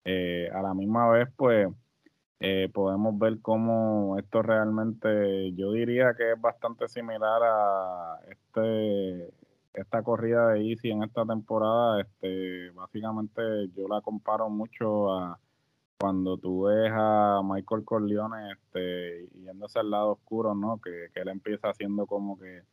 Eh, 0.03 0.49
a 0.53 0.61
la 0.61 0.73
misma 0.73 1.09
vez, 1.09 1.29
pues, 1.37 1.69
eh, 2.41 2.69
podemos 2.73 3.17
ver 3.17 3.39
cómo 3.41 4.17
esto 4.19 4.41
realmente, 4.41 5.53
yo 5.53 5.71
diría 5.71 6.13
que 6.17 6.33
es 6.33 6.41
bastante 6.41 6.89
similar 6.89 7.41
a 7.43 8.19
este 8.29 9.33
esta 9.73 10.01
corrida 10.03 10.49
de 10.49 10.69
Easy 10.69 10.89
en 10.91 11.03
esta 11.03 11.25
temporada. 11.25 12.01
Este, 12.01 12.71
básicamente 12.71 13.41
yo 13.75 13.87
la 13.87 14.01
comparo 14.01 14.49
mucho 14.49 15.13
a 15.13 15.39
cuando 15.97 16.37
tú 16.37 16.63
ves 16.63 16.91
a 16.93 17.41
Michael 17.43 17.85
Corleone 17.85 18.51
este, 18.51 19.29
yéndose 19.39 19.79
al 19.79 19.91
lado 19.91 20.11
oscuro, 20.13 20.53
¿no? 20.55 20.81
Que, 20.81 21.07
que 21.13 21.21
él 21.21 21.29
empieza 21.29 21.69
haciendo 21.69 22.05
como 22.05 22.37
que 22.37 22.63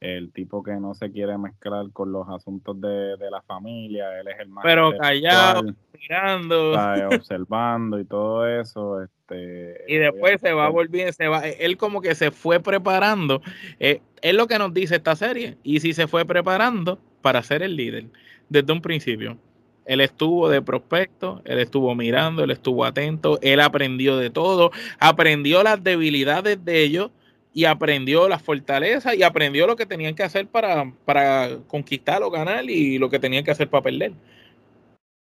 el 0.00 0.32
tipo 0.32 0.62
que 0.62 0.74
no 0.74 0.94
se 0.94 1.10
quiere 1.10 1.36
mezclar 1.38 1.90
con 1.92 2.12
los 2.12 2.28
asuntos 2.28 2.80
de, 2.80 3.16
la 3.30 3.42
familia, 3.42 4.20
él 4.20 4.28
es 4.28 4.38
el 4.38 4.48
más 4.48 4.62
pero 4.62 4.96
callado, 4.96 5.62
mirando, 5.92 6.72
observando 7.12 7.98
y 7.98 8.04
todo 8.04 8.46
eso, 8.46 9.02
este 9.02 9.84
y 9.88 9.96
después 9.96 10.40
se 10.40 10.52
va 10.52 10.68
volviendo, 10.68 11.12
se 11.12 11.26
va, 11.26 11.46
él 11.46 11.76
como 11.76 12.00
que 12.00 12.14
se 12.14 12.30
fue 12.30 12.60
preparando, 12.60 13.42
eh, 13.80 14.00
es 14.22 14.34
lo 14.34 14.46
que 14.46 14.58
nos 14.58 14.72
dice 14.72 14.96
esta 14.96 15.16
serie, 15.16 15.58
y 15.64 15.80
si 15.80 15.92
se 15.92 16.06
fue 16.06 16.24
preparando 16.24 17.00
para 17.20 17.42
ser 17.42 17.62
el 17.62 17.74
líder 17.74 18.06
desde 18.48 18.72
un 18.72 18.80
principio. 18.80 19.36
Él 19.84 20.02
estuvo 20.02 20.50
de 20.50 20.60
prospecto, 20.60 21.40
él 21.46 21.58
estuvo 21.58 21.94
mirando, 21.94 22.44
él 22.44 22.50
estuvo 22.50 22.84
atento, 22.84 23.38
él 23.40 23.58
aprendió 23.58 24.18
de 24.18 24.28
todo, 24.28 24.70
aprendió 25.00 25.62
las 25.62 25.82
debilidades 25.82 26.62
de 26.62 26.82
ellos 26.82 27.10
y 27.52 27.64
aprendió 27.64 28.28
las 28.28 28.42
fortalezas 28.42 29.14
y 29.14 29.22
aprendió 29.22 29.66
lo 29.66 29.76
que 29.76 29.86
tenían 29.86 30.14
que 30.14 30.22
hacer 30.22 30.46
para, 30.46 30.92
para 31.04 31.58
conquistar 31.66 32.22
o 32.22 32.30
ganar 32.30 32.64
y 32.64 32.98
lo 32.98 33.08
que 33.08 33.18
tenían 33.18 33.44
que 33.44 33.50
hacer 33.50 33.68
para 33.68 33.82
perder. 33.82 34.12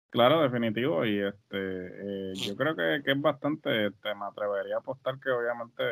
Claro, 0.09 0.43
definitivo. 0.43 1.05
Y 1.05 1.19
este, 1.19 1.57
eh, 1.57 2.33
yo 2.35 2.55
creo 2.55 2.75
que, 2.75 3.01
es 3.03 3.21
bastante, 3.21 3.87
este, 3.87 4.13
me 4.13 4.25
atrevería 4.25 4.75
a 4.75 4.79
apostar 4.79 5.19
que 5.19 5.31
obviamente, 5.31 5.83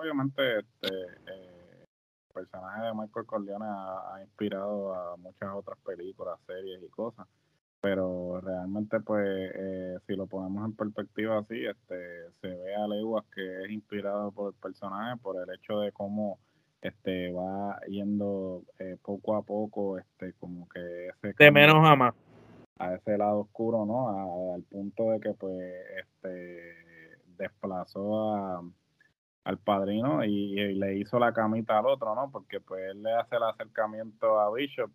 obviamente, 0.00 0.60
este, 0.60 0.88
eh, 0.88 1.84
el 1.86 2.32
personaje 2.32 2.82
de 2.82 2.94
Michael 2.94 3.26
Corleone 3.26 3.64
ha, 3.66 4.22
inspirado 4.22 4.94
a 4.94 5.16
muchas 5.16 5.50
otras 5.52 5.78
películas, 5.84 6.38
series 6.46 6.80
y 6.82 6.88
cosas 6.88 7.26
pero 7.86 8.40
realmente 8.40 8.98
pues 8.98 9.24
eh, 9.54 9.96
si 10.08 10.16
lo 10.16 10.26
ponemos 10.26 10.64
en 10.64 10.74
perspectiva 10.74 11.38
así, 11.38 11.64
este 11.64 12.32
se 12.40 12.48
ve 12.48 12.74
a 12.74 12.88
leguas 12.88 13.24
que 13.32 13.62
es 13.62 13.70
inspirado 13.70 14.32
por 14.32 14.52
el 14.52 14.60
personaje, 14.60 15.16
por 15.22 15.36
el 15.36 15.54
hecho 15.54 15.78
de 15.78 15.92
cómo 15.92 16.40
este 16.82 17.30
va 17.30 17.78
yendo 17.86 18.64
eh, 18.80 18.96
poco 19.00 19.36
a 19.36 19.42
poco, 19.42 19.98
este 19.98 20.32
como 20.32 20.68
que 20.68 20.80
ese 21.06 21.32
de 21.38 21.50
menos 21.52 21.76
a 21.88 21.94
más 21.94 22.14
a 22.80 22.94
ese 22.96 23.16
lado 23.16 23.42
oscuro, 23.42 23.86
¿no? 23.86 24.52
al 24.52 24.64
punto 24.64 25.12
de 25.12 25.20
que 25.20 25.32
pues 25.34 25.56
este 26.00 27.20
desplazó 27.38 28.34
a, 28.34 28.62
al 29.44 29.58
padrino 29.58 30.24
y, 30.24 30.60
y, 30.60 30.74
le 30.74 30.98
hizo 30.98 31.20
la 31.20 31.32
camita 31.32 31.78
al 31.78 31.86
otro, 31.86 32.16
¿no? 32.16 32.32
Porque 32.32 32.58
pues 32.58 32.82
él 32.90 33.04
le 33.04 33.12
hace 33.12 33.36
el 33.36 33.44
acercamiento 33.44 34.40
a 34.40 34.52
Bishop 34.52 34.90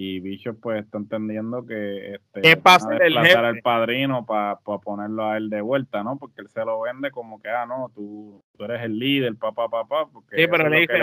y 0.00 0.20
Bicho 0.20 0.54
pues 0.54 0.84
está 0.84 0.96
entendiendo 0.98 1.66
que 1.66 2.14
este 2.14 2.56
pasa 2.56 2.96
el 2.98 3.18
al 3.18 3.60
padrino 3.62 4.24
para 4.24 4.56
ponerlo 4.56 5.26
a 5.28 5.36
él 5.36 5.50
de 5.50 5.60
vuelta, 5.60 6.04
¿no? 6.04 6.16
Porque 6.16 6.40
él 6.40 6.48
se 6.48 6.64
lo 6.64 6.80
vende 6.82 7.10
como 7.10 7.42
que, 7.42 7.48
ah, 7.48 7.66
no, 7.66 7.90
tú, 7.92 8.40
tú 8.56 8.64
eres 8.64 8.82
el 8.82 8.96
líder, 8.96 9.34
papá, 9.34 9.68
papá, 9.68 10.06
porque 10.12 10.36
sí, 10.36 10.46
pero 10.48 10.68
le 10.68 10.80
dice, 10.82 10.94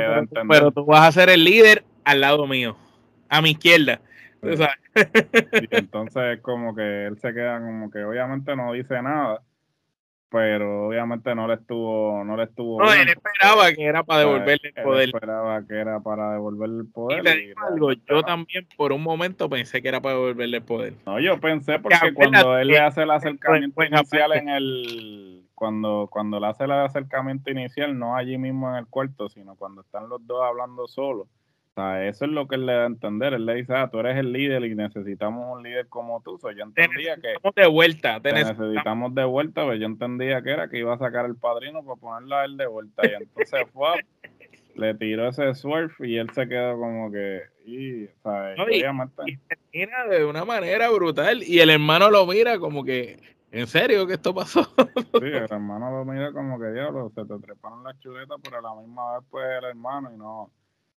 pero, 0.48 0.72
tú 0.72 0.86
vas 0.86 1.10
a 1.10 1.12
ser 1.12 1.30
el 1.30 1.44
líder 1.44 1.84
al 2.06 2.22
lado 2.22 2.48
mío, 2.48 2.78
a 3.28 3.42
mi 3.42 3.52
izquierda. 3.52 4.00
Y 4.42 5.76
entonces 5.76 6.40
como 6.42 6.74
que 6.74 7.08
él 7.08 7.18
se 7.18 7.34
queda 7.34 7.60
como 7.60 7.92
que 7.92 8.02
obviamente 8.02 8.56
no 8.56 8.72
dice 8.72 9.02
nada, 9.02 9.42
pero 10.30 10.88
obviamente 10.88 11.34
no 11.36 11.48
le 11.48 11.54
estuvo 11.56 12.24
no 12.24 12.36
le 12.36 12.44
estuvo 12.44 12.82
no 12.82 12.94
él 12.94 13.10
esperaba 13.10 13.72
que 13.72 13.84
era 13.84 14.04
para 14.04 14.22
devolverle 14.22 14.72
el 14.76 14.84
poder. 14.84 15.04
él 15.04 15.12
esperaba 15.14 15.66
que 15.66 15.76
era 15.76 16.00
para 16.00 16.32
devolverle 16.34 16.80
el 16.82 16.88
poder 16.88 17.26
y 17.26 17.54
algo, 17.56 17.94
yo 17.94 18.24
también 18.24 18.68
por 18.76 18.92
un 18.92 19.04
momento 19.04 19.50
pensé 19.50 19.82
que 19.82 19.88
era 19.88 20.02
para 20.02 20.16
devolverle 20.16 20.58
el 20.58 20.64
poder. 20.64 20.94
No 21.06 21.20
yo 21.20 21.40
pensé 21.40 21.80
porque 21.80 22.14
cuando 22.14 22.58
él 22.58 22.68
le 22.68 22.80
hace 22.80 23.04
el 23.04 23.12
acercamiento 23.12 23.84
inicial 23.84 24.34
en 24.34 24.50
el 24.50 25.44
cuando 25.54 26.08
cuando 26.12 26.40
le 26.40 26.48
hace 26.48 26.66
el 26.66 26.72
acercamiento 26.72 27.52
inicial 27.52 27.98
no 27.98 28.16
allí 28.16 28.38
mismo 28.38 28.70
en 28.70 28.76
el 28.76 28.88
cuarto 28.88 29.30
sino 29.30 29.56
cuando 29.56 29.82
están 29.82 30.10
los 30.10 30.26
dos 30.26 30.44
hablando 30.44 30.88
solos 30.88 31.28
sea, 31.76 32.08
eso 32.08 32.26
es 32.26 32.32
lo 32.32 32.48
que 32.48 32.56
él 32.56 32.66
le 32.66 32.74
da 32.74 32.84
a 32.84 32.88
entender. 32.88 33.34
Él 33.34 33.46
le 33.46 33.56
dice, 33.56 33.74
ah, 33.76 33.90
tú 33.92 34.00
eres 34.00 34.18
el 34.18 34.32
líder 34.32 34.64
y 34.66 34.76
necesitamos 34.76 35.58
un 35.58 35.64
líder 35.64 35.88
como 35.88 36.22
tú. 36.22 36.38
So, 36.38 36.52
yo 36.52 36.64
entendía 36.64 37.18
que... 37.18 37.36
de 37.56 37.68
vuelta. 37.68 38.20
Te 38.22 38.34
necesitamos 38.34 39.14
de 39.14 39.26
vuelta, 39.26 39.62
pero 39.62 39.68
pues 39.68 39.80
yo 39.80 39.86
entendía 39.86 40.42
que 40.42 40.52
era 40.52 40.70
que 40.70 40.80
iba 40.80 40.94
a 40.94 40.98
sacar 40.98 41.26
el 41.26 41.36
padrino 41.36 41.84
para 41.84 42.00
ponerlo 42.00 42.36
a 42.36 42.46
él 42.46 42.58
de 42.58 42.68
vuelta. 42.68 43.06
Y 43.06 43.14
entonces 43.22 43.68
fue, 43.74 44.06
le 44.76 44.94
tiró 44.96 45.30
ese 45.30 45.54
surf 45.54 46.00
y 46.02 46.18
él 46.18 46.30
se 46.32 46.48
quedó 46.48 46.78
como 46.80 47.12
que... 47.12 47.42
Y, 47.66 48.08
mira 49.74 50.08
de 50.08 50.26
una 50.26 50.46
manera 50.46 50.90
brutal. 50.90 51.44
Y 51.44 51.60
el 51.60 51.70
hermano 51.70 52.10
lo 52.10 52.26
mira 52.26 52.58
como 52.60 52.84
que... 52.84 53.20
¿En 53.52 53.68
serio 53.68 54.06
que 54.06 54.14
esto 54.14 54.34
pasó? 54.34 54.64
sí, 54.64 55.20
el 55.22 55.34
hermano 55.50 55.90
lo 55.92 56.06
mira 56.06 56.32
como 56.34 56.60
que, 56.60 56.72
diablo, 56.72 57.10
se 57.16 57.24
te 57.26 57.40
treparon 57.40 57.84
las 57.84 57.98
chuletas, 58.00 58.38
pero 58.44 58.60
a 58.60 58.62
la 58.62 58.76
misma 58.76 59.18
vez 59.18 59.28
pues 59.30 59.46
el 59.60 59.64
hermano 59.66 60.12
y 60.14 60.18
no 60.18 60.52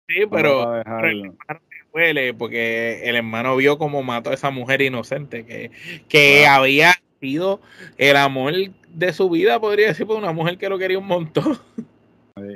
Sí, 0.07 0.25
pero, 0.29 0.75
el 0.75 0.85
hermano 0.87 1.61
huele 1.93 2.33
porque 2.33 3.09
el 3.09 3.15
hermano 3.15 3.55
vio 3.55 3.77
cómo 3.77 4.03
mató 4.03 4.29
a 4.29 4.33
esa 4.33 4.51
mujer 4.51 4.81
inocente, 4.81 5.45
que, 5.45 5.71
que 6.07 6.45
había 6.45 6.93
sido 7.19 7.59
el 7.97 8.15
amor 8.15 8.53
de 8.87 9.13
su 9.13 9.29
vida, 9.29 9.59
podría 9.59 9.87
decir, 9.87 10.07
por 10.07 10.17
una 10.17 10.31
mujer 10.31 10.57
que 10.57 10.69
lo 10.69 10.77
quería 10.77 10.99
un 10.99 11.07
montón. 11.07 11.57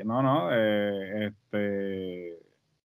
No, 0.05 0.21
no, 0.21 0.49
eh, 0.51 1.27
este 1.27 2.33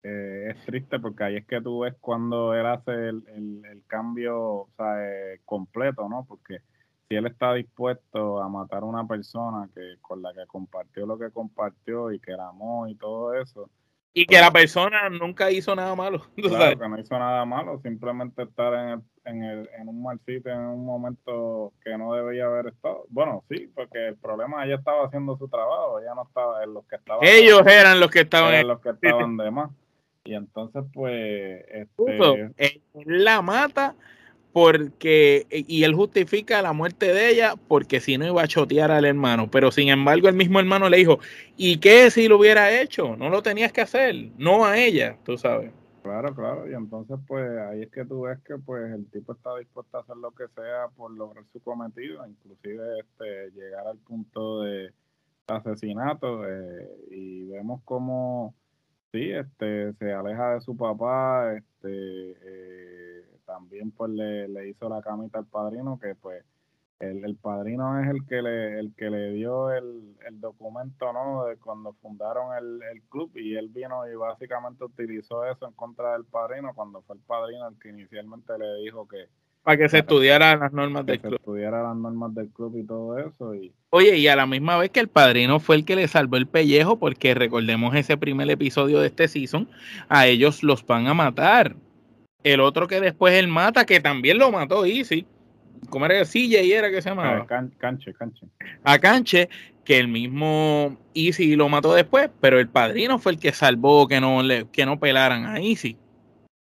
eh, 0.03 0.49
es 0.49 0.65
triste 0.65 0.99
porque 0.99 1.23
ahí 1.23 1.37
es 1.37 1.45
que 1.45 1.61
tú 1.61 1.79
ves 1.79 1.95
cuando 2.01 2.53
él 2.53 2.65
hace 2.65 2.91
el, 2.91 3.23
el, 3.27 3.83
cambio 3.87 4.39
o 4.39 4.69
sea, 4.75 4.95
eh, 4.99 5.39
completo, 5.45 6.09
¿no? 6.09 6.25
Porque 6.27 6.59
si 7.07 7.15
él 7.15 7.27
está 7.27 7.53
dispuesto 7.53 8.41
a 8.41 8.49
matar 8.49 8.83
a 8.83 8.85
una 8.85 9.07
persona 9.07 9.69
que 9.73 9.95
con 10.01 10.21
la 10.21 10.33
que 10.33 10.45
compartió 10.47 11.05
lo 11.05 11.17
que 11.17 11.31
compartió 11.31 12.11
y 12.11 12.19
que 12.19 12.31
la 12.31 12.49
amó 12.49 12.87
y 12.87 12.95
todo 12.95 13.35
eso, 13.35 13.69
y 14.13 14.25
que 14.25 14.39
la 14.39 14.51
persona 14.51 15.09
nunca 15.09 15.51
hizo 15.51 15.75
nada 15.75 15.95
malo. 15.95 16.21
Claro, 16.35 16.77
que 16.77 16.89
no 16.89 16.99
hizo 16.99 17.17
nada 17.17 17.45
malo, 17.45 17.79
simplemente 17.81 18.43
estar 18.43 18.73
en, 18.73 18.89
el, 18.89 19.01
en, 19.25 19.43
el, 19.43 19.69
en 19.79 19.87
un 19.87 20.03
mal 20.03 20.19
sitio 20.25 20.51
en 20.51 20.59
un 20.59 20.85
momento 20.85 21.73
que 21.83 21.97
no 21.97 22.13
debería 22.13 22.45
haber 22.45 22.67
estado. 22.67 23.05
Bueno, 23.09 23.43
sí, 23.49 23.71
porque 23.73 24.09
el 24.09 24.17
problema 24.17 24.65
ella 24.65 24.75
estaba 24.75 25.05
haciendo 25.05 25.37
su 25.37 25.47
trabajo, 25.47 25.99
ella 25.99 26.13
no 26.15 26.23
estaba 26.23 26.63
en 26.63 26.73
los 26.73 26.85
que 26.87 26.95
estaban. 26.97 27.23
Ellos 27.23 27.65
eran 27.65 27.99
los 27.99 28.11
que 28.11 28.21
estaban. 28.21 28.53
Eran 28.53 28.67
los 28.67 28.81
que 28.81 28.89
estaban 28.89 29.37
de 29.37 29.51
más. 29.51 29.71
Y 30.23 30.35
entonces, 30.35 30.83
pues. 30.93 31.65
Este, 31.69 32.51
él 32.57 32.81
la 33.23 33.41
mata 33.41 33.95
porque 34.53 35.46
y 35.50 35.84
él 35.84 35.93
justifica 35.93 36.62
la 36.62 36.74
muerte 36.74 37.13
de 37.13 37.29
ella 37.29 37.55
porque 37.67 38.00
si 38.00 38.17
no 38.17 38.25
iba 38.25 38.43
a 38.43 38.48
chotear 38.48 38.91
al 38.91 39.05
hermano, 39.05 39.50
pero 39.50 39.72
sin 39.72 39.89
embargo 39.89 40.27
el 40.27 40.36
mismo 40.36 40.60
hermano 40.60 40.89
le 40.89 40.98
dijo, 40.98 41.20
¿y 41.58 41.77
qué 41.77 42.12
si 42.12 42.27
lo 42.27 42.38
hubiera 42.38 42.81
hecho? 42.81 43.15
No 43.15 43.29
lo 43.29 43.41
tenías 43.41 43.72
que 43.72 43.81
hacer, 43.81 44.15
no 44.38 44.65
a 44.65 44.77
ella, 44.77 45.17
tú 45.24 45.38
sabes. 45.38 45.72
Claro, 46.03 46.34
claro, 46.34 46.70
y 46.70 46.74
entonces 46.74 47.17
pues 47.27 47.48
ahí 47.70 47.84
es 47.84 47.91
que 47.91 48.05
tú 48.05 48.22
ves 48.22 48.39
que 48.39 48.58
pues 48.58 48.91
el 48.91 49.05
tipo 49.12 49.34
está 49.34 49.55
dispuesto 49.58 49.98
a 49.98 50.01
hacer 50.01 50.17
lo 50.17 50.31
que 50.31 50.46
sea 50.55 50.88
por 50.96 51.12
lograr 51.12 51.46
su 51.53 51.62
cometido, 51.62 52.25
inclusive 52.27 52.84
este 53.00 53.51
llegar 53.51 53.88
al 53.88 53.98
punto 54.00 54.62
de 54.62 54.91
asesinato 55.48 56.48
eh, 56.48 56.89
y 57.12 57.43
vemos 57.46 57.81
como 57.86 58.55
sí, 59.12 59.31
este 59.31 59.93
se 59.93 60.12
aleja 60.12 60.55
de 60.55 60.62
su 60.62 60.75
papá, 60.75 61.53
este 61.53 62.31
eh, 62.41 63.10
también 63.45 63.91
pues 63.91 64.12
le, 64.12 64.48
le, 64.48 64.69
hizo 64.69 64.89
la 64.89 65.01
camita 65.01 65.39
al 65.39 65.45
padrino 65.45 66.00
que 66.00 66.15
pues 66.15 66.43
el, 67.00 67.24
el, 67.25 67.36
padrino 67.36 68.00
es 68.00 68.10
el 68.10 68.25
que 68.27 68.41
le, 68.41 68.79
el 68.79 68.93
que 68.95 69.10
le 69.10 69.33
dio 69.33 69.71
el, 69.71 70.15
el 70.27 70.39
documento 70.39 71.12
no 71.13 71.45
de 71.45 71.57
cuando 71.57 71.93
fundaron 71.93 72.55
el, 72.57 72.81
el, 72.91 73.01
club 73.03 73.31
y 73.36 73.55
él 73.55 73.69
vino 73.69 74.07
y 74.07 74.15
básicamente 74.15 74.83
utilizó 74.83 75.45
eso 75.45 75.67
en 75.67 75.74
contra 75.74 76.13
del 76.13 76.25
padrino 76.25 76.74
cuando 76.75 77.01
fue 77.01 77.15
el 77.15 77.21
padrino 77.24 77.67
el 77.67 77.79
que 77.79 77.89
inicialmente 77.89 78.57
le 78.57 78.83
dijo 78.83 79.07
que, 79.07 79.27
para 79.63 79.77
que 79.77 79.89
se 79.89 80.00
estudiara 80.00 80.55
las 80.57 80.74
normas 80.74 81.05
del 81.05 81.19
club. 81.19 81.36
estudiara 81.36 81.83
las 81.83 81.95
normas 81.95 82.33
del 82.33 82.50
club 82.50 82.75
y 82.77 82.83
todo 82.83 83.19
eso. 83.19 83.53
Y... 83.53 83.71
Oye, 83.91 84.17
y 84.17 84.27
a 84.27 84.36
la 84.36 84.48
misma 84.48 84.77
vez 84.77 84.89
que 84.89 85.00
el 85.00 85.07
padrino 85.07 85.60
fue 85.60 85.75
el 85.75 85.86
que 85.86 85.95
le 85.95 86.07
salvó 86.07 86.38
el 86.38 86.48
pellejo, 86.48 86.98
porque 86.98 87.36
recordemos 87.36 87.93
ese 87.95 88.17
primer 88.17 88.50
episodio 88.50 89.00
de 89.00 89.07
este 89.07 89.27
season, 89.27 89.69
a 90.10 90.25
ellos 90.25 90.63
los 90.63 90.86
van 90.86 91.07
a 91.07 91.13
matar. 91.13 91.75
El 92.43 92.60
otro 92.60 92.88
que 92.88 93.00
después 93.00 93.33
él 93.36 93.48
mata, 93.48 93.86
que 93.86 94.00
también 94.00 94.38
lo 94.38 94.51
mató 94.51 94.86
Easy. 94.86 95.25
¿Cómo 95.89 96.05
era? 96.05 96.24
y 96.33 96.71
era 96.71 96.89
que 96.89 97.01
se 97.01 97.10
llamaba. 97.10 97.45
Ah, 97.50 97.67
canche, 97.77 98.13
Canche. 98.13 98.48
A 98.83 99.00
Canche, 99.00 99.50
que 99.83 99.98
el 99.98 100.07
mismo 100.07 100.98
Easy 101.13 101.55
lo 101.55 101.69
mató 101.69 101.93
después, 101.93 102.29
pero 102.39 102.60
el 102.60 102.69
padrino 102.69 103.19
fue 103.19 103.33
el 103.33 103.39
que 103.39 103.51
salvó 103.51 104.07
que 104.07 104.21
no, 104.21 104.43
le, 104.43 104.67
que 104.69 104.86
no 104.86 105.00
pelaran 105.00 105.45
a 105.45 105.60
Easy. 105.60 105.98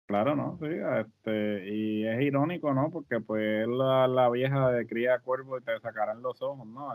Claro, 0.06 0.34
no, 0.34 0.58
sí, 0.58 0.68
este, 1.00 1.68
y 1.68 2.06
es 2.06 2.22
irónico, 2.22 2.72
¿no? 2.72 2.90
Porque 2.90 3.20
pues 3.20 3.68
la, 3.68 4.08
la 4.08 4.30
vieja 4.30 4.70
de 4.70 4.86
cría 4.86 5.18
cuervo 5.18 5.58
y 5.58 5.62
te 5.62 5.78
sacarán 5.80 6.22
los 6.22 6.40
ojos, 6.40 6.66
¿no? 6.66 6.94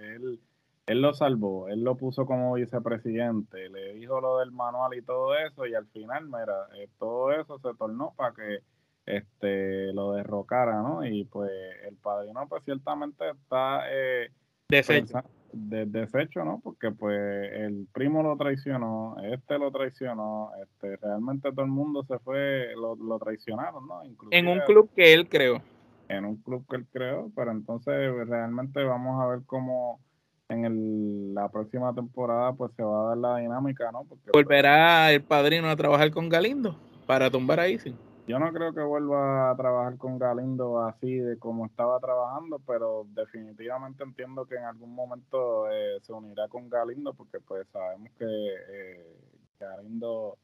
él, 0.00 0.40
él 0.88 1.02
lo 1.02 1.12
salvó, 1.12 1.68
él 1.68 1.82
lo 1.82 1.96
puso 1.96 2.26
como 2.26 2.54
vicepresidente, 2.54 3.68
le 3.68 3.94
dijo 3.94 4.20
lo 4.20 4.38
del 4.38 4.50
manual 4.50 4.94
y 4.94 5.02
todo 5.02 5.36
eso, 5.36 5.66
y 5.66 5.74
al 5.74 5.86
final, 5.88 6.24
mira, 6.26 6.68
eh, 6.76 6.88
todo 6.98 7.32
eso 7.32 7.58
se 7.58 7.74
tornó 7.78 8.14
para 8.16 8.34
que 8.34 8.58
este 9.06 9.92
lo 9.92 10.12
derrocara, 10.12 10.82
¿no? 10.82 11.04
Y 11.04 11.24
pues 11.24 11.50
el 11.86 11.96
padrino 11.96 12.46
pues 12.48 12.64
ciertamente 12.64 13.30
está 13.30 13.84
eh, 13.90 14.30
de, 14.68 15.86
deshecho, 15.86 16.44
¿no? 16.44 16.60
Porque 16.62 16.90
pues 16.90 17.18
el 17.52 17.86
primo 17.92 18.22
lo 18.22 18.36
traicionó, 18.36 19.16
este 19.22 19.58
lo 19.58 19.70
traicionó, 19.70 20.50
este 20.62 20.96
realmente 20.96 21.50
todo 21.52 21.64
el 21.64 21.70
mundo 21.70 22.04
se 22.04 22.18
fue, 22.18 22.74
lo, 22.76 22.96
lo 22.96 23.18
traicionaron, 23.18 23.86
¿no? 23.86 24.02
en 24.30 24.48
un 24.48 24.60
club 24.60 24.90
que 24.94 25.14
él 25.14 25.28
creó. 25.28 25.62
En 26.08 26.24
un 26.24 26.36
club 26.36 26.66
que 26.68 26.76
él 26.76 26.86
creó, 26.90 27.30
pero 27.34 27.50
entonces 27.50 27.94
realmente 28.26 28.82
vamos 28.82 29.22
a 29.22 29.26
ver 29.26 29.40
cómo 29.46 30.00
en 30.48 30.64
el, 30.64 31.34
la 31.34 31.48
próxima 31.48 31.94
temporada 31.94 32.52
pues 32.52 32.72
se 32.76 32.82
va 32.82 33.02
a 33.02 33.08
dar 33.08 33.18
la 33.18 33.36
dinámica, 33.36 33.90
¿no? 33.92 34.04
Porque, 34.04 34.30
pues, 34.30 34.44
¿Volverá 34.44 35.12
el 35.12 35.22
padrino 35.22 35.68
a 35.68 35.76
trabajar 35.76 36.10
con 36.10 36.28
Galindo 36.28 36.76
para 37.06 37.30
tumbar 37.30 37.60
a 37.60 37.66
sí 37.66 37.94
yo 38.28 38.38
no 38.38 38.52
creo 38.52 38.74
que 38.74 38.82
vuelva 38.82 39.50
a 39.50 39.56
trabajar 39.56 39.96
con 39.96 40.18
Galindo 40.18 40.82
así 40.82 41.14
de 41.14 41.38
como 41.38 41.64
estaba 41.64 41.98
trabajando, 41.98 42.60
pero 42.66 43.06
definitivamente 43.14 44.04
entiendo 44.04 44.44
que 44.44 44.56
en 44.56 44.64
algún 44.64 44.94
momento 44.94 45.70
eh, 45.70 45.98
se 46.02 46.12
unirá 46.12 46.46
con 46.48 46.68
Galindo 46.68 47.14
porque 47.14 47.40
pues 47.40 47.66
sabemos 47.68 48.10
que 48.18 48.26
eh, 48.26 49.16
Galindo 49.58 50.36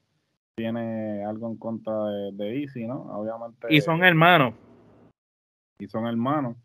tiene 0.54 1.26
algo 1.26 1.48
en 1.48 1.58
contra 1.58 2.06
de, 2.06 2.32
de 2.32 2.62
Easy, 2.62 2.86
¿no? 2.86 3.02
Obviamente. 3.18 3.66
Y 3.68 3.82
son 3.82 4.02
hermanos. 4.02 4.54
Y 5.78 5.86
son 5.86 6.06
hermanos. 6.06 6.56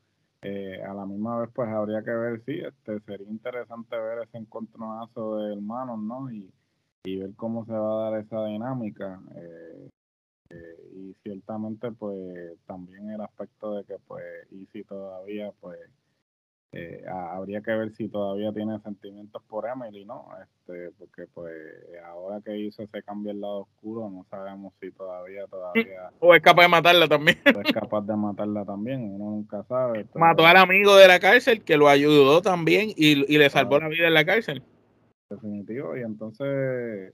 Eh, 0.41 0.81
a 0.83 0.93
la 0.93 1.05
misma 1.05 1.39
vez 1.39 1.49
pues 1.53 1.67
habría 1.69 2.01
que 2.03 2.11
ver, 2.11 2.41
sí, 2.45 2.59
este, 2.59 2.99
sería 3.01 3.29
interesante 3.29 3.97
ver 3.97 4.19
ese 4.23 4.37
encontronazo 4.37 5.37
de 5.37 5.53
hermanos, 5.53 5.99
¿no? 5.99 6.31
Y, 6.31 6.49
y 7.03 7.17
ver 7.17 7.35
cómo 7.35 7.65
se 7.65 7.73
va 7.73 8.07
a 8.07 8.11
dar 8.11 8.21
esa 8.21 8.45
dinámica. 8.45 9.21
Eh, 9.35 9.89
eh, 10.51 10.89
y 10.93 11.13
ciertamente 11.23 11.91
pues 11.91 12.57
también 12.65 13.09
el 13.11 13.21
aspecto 13.21 13.75
de 13.75 13.83
que 13.85 13.97
pues 14.07 14.23
y 14.51 14.65
si 14.67 14.83
todavía 14.83 15.51
pues 15.59 15.79
eh, 16.71 17.03
habría 17.07 17.61
que 17.61 17.71
ver 17.71 17.91
si 17.91 18.09
todavía 18.09 18.51
tiene 18.51 18.79
sentimientos 18.79 19.41
por 19.47 19.67
Emily, 19.67 20.05
¿no? 20.05 20.27
Este, 20.41 20.91
porque 20.99 21.25
pues 21.33 21.53
ahora 22.05 22.41
que 22.45 22.57
hizo 22.57 22.83
ese 22.83 23.01
cambio 23.01 23.31
al 23.31 23.41
lado 23.41 23.61
oscuro, 23.61 24.09
no 24.09 24.23
sabemos 24.29 24.73
si 24.79 24.91
todavía, 24.91 25.47
todavía... 25.47 26.11
O 26.19 26.35
es 26.35 26.41
capaz 26.41 26.63
de 26.63 26.67
matarla 26.67 27.07
también. 27.07 27.37
O 27.57 27.61
es 27.61 27.73
capaz 27.73 28.01
de 28.01 28.15
matarla 28.15 28.65
también, 28.65 29.01
uno 29.01 29.31
nunca 29.31 29.63
sabe. 29.63 30.05
Mató 30.13 30.45
al 30.45 30.57
amigo 30.57 30.95
de 30.95 31.07
la 31.07 31.19
cárcel 31.19 31.63
que 31.63 31.77
lo 31.77 31.89
ayudó 31.89 32.41
también 32.41 32.89
y, 32.89 33.33
y 33.33 33.37
le 33.37 33.49
salvó 33.49 33.79
la 33.79 33.87
vida 33.87 34.07
en 34.07 34.13
la 34.13 34.25
cárcel. 34.25 34.61
Definitivo, 35.29 35.97
y 35.97 36.01
entonces 36.01 37.13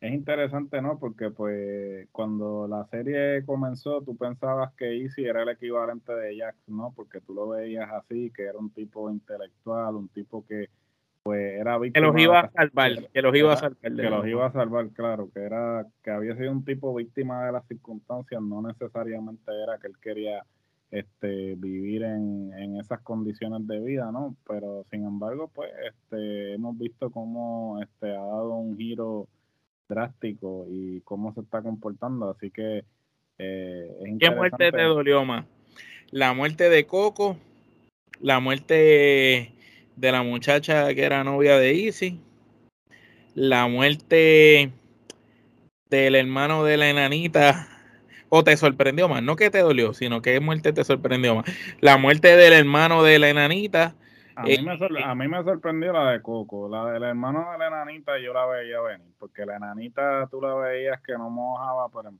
es 0.00 0.12
interesante, 0.12 0.82
¿no? 0.82 0.98
Porque 0.98 1.30
pues 1.30 2.08
cuando 2.12 2.68
la 2.68 2.84
serie 2.86 3.44
comenzó, 3.44 4.02
tú 4.02 4.16
pensabas 4.16 4.74
que 4.74 5.02
Easy 5.02 5.24
era 5.24 5.42
el 5.42 5.48
equivalente 5.48 6.12
de 6.12 6.38
Jax, 6.38 6.56
¿no? 6.68 6.92
Porque 6.94 7.20
tú 7.20 7.34
lo 7.34 7.48
veías 7.48 7.90
así, 7.90 8.30
que 8.30 8.42
era 8.42 8.58
un 8.58 8.70
tipo 8.70 9.10
intelectual, 9.10 9.96
un 9.96 10.08
tipo 10.08 10.44
que 10.46 10.68
pues 11.22 11.58
era 11.58 11.78
víctima. 11.78 12.06
Que 12.06 12.12
los 12.12 12.22
iba 12.22 12.40
a 12.40 12.50
salvar, 12.52 13.08
que 13.12 13.22
los 13.22 13.34
iba 13.34 13.52
a 13.52 13.56
salvar. 13.56 13.78
Que 13.80 13.90
los 14.10 14.26
iba 14.26 14.46
a 14.46 14.52
salvar, 14.52 14.88
claro, 14.90 15.30
que 15.32 15.40
era, 15.40 15.86
que 16.04 16.10
había 16.10 16.36
sido 16.36 16.52
un 16.52 16.64
tipo 16.64 16.94
víctima 16.94 17.46
de 17.46 17.52
las 17.52 17.66
circunstancias, 17.66 18.40
no 18.40 18.62
necesariamente 18.62 19.50
era 19.62 19.78
que 19.78 19.88
él 19.88 19.98
quería 20.00 20.44
este 20.92 21.56
vivir 21.56 22.04
en, 22.04 22.52
en 22.56 22.76
esas 22.78 23.00
condiciones 23.00 23.66
de 23.66 23.80
vida, 23.80 24.12
¿no? 24.12 24.36
Pero 24.46 24.84
sin 24.90 25.04
embargo, 25.04 25.50
pues, 25.52 25.70
este, 25.88 26.54
hemos 26.54 26.78
visto 26.78 27.10
cómo 27.10 27.80
este 27.82 28.10
ha 28.10 28.20
dado 28.20 28.54
un 28.54 28.76
giro 28.76 29.26
drástico 29.88 30.66
y 30.68 31.00
cómo 31.02 31.32
se 31.34 31.40
está 31.40 31.62
comportando. 31.62 32.30
Así 32.30 32.50
que 32.50 32.84
eh, 33.38 34.16
¿Qué 34.18 34.30
muerte 34.30 34.72
te 34.72 34.82
dolió 34.82 35.24
más? 35.24 35.44
¿La 36.10 36.32
muerte 36.32 36.68
de 36.70 36.86
Coco? 36.86 37.36
¿La 38.20 38.40
muerte 38.40 39.52
de 39.96 40.12
la 40.12 40.22
muchacha 40.22 40.94
que 40.94 41.02
era 41.02 41.24
novia 41.24 41.58
de 41.58 41.84
Easy? 41.84 42.20
¿La 43.34 43.66
muerte 43.66 44.70
del 45.90 46.14
hermano 46.14 46.64
de 46.64 46.76
la 46.78 46.88
enanita? 46.88 47.68
¿O 48.28 48.42
te 48.42 48.56
sorprendió 48.56 49.08
más? 49.08 49.22
No 49.22 49.36
que 49.36 49.50
te 49.50 49.58
dolió, 49.58 49.92
sino 49.92 50.22
que 50.22 50.40
muerte 50.40 50.72
te 50.72 50.84
sorprendió 50.84 51.36
más. 51.36 51.44
La 51.80 51.98
muerte 51.98 52.36
del 52.36 52.54
hermano 52.54 53.02
de 53.02 53.18
la 53.18 53.28
enanita 53.28 53.94
a 54.36 54.42
mí, 54.42 54.58
me 54.62 55.02
a 55.02 55.14
mí 55.14 55.28
me 55.28 55.42
sorprendió 55.42 55.92
la 55.92 56.10
de 56.12 56.20
Coco, 56.20 56.68
la 56.68 56.90
del 56.90 57.02
hermano 57.02 57.50
de 57.52 57.58
la 57.58 57.68
enanita 57.68 58.18
yo 58.18 58.34
la 58.34 58.44
veía 58.44 58.80
venir, 58.82 59.14
porque 59.18 59.46
la 59.46 59.56
enanita 59.56 60.26
tú 60.30 60.42
la 60.42 60.54
veías 60.54 61.00
que 61.00 61.14
no 61.14 61.30
mojaba, 61.30 61.88
pero 61.88 62.10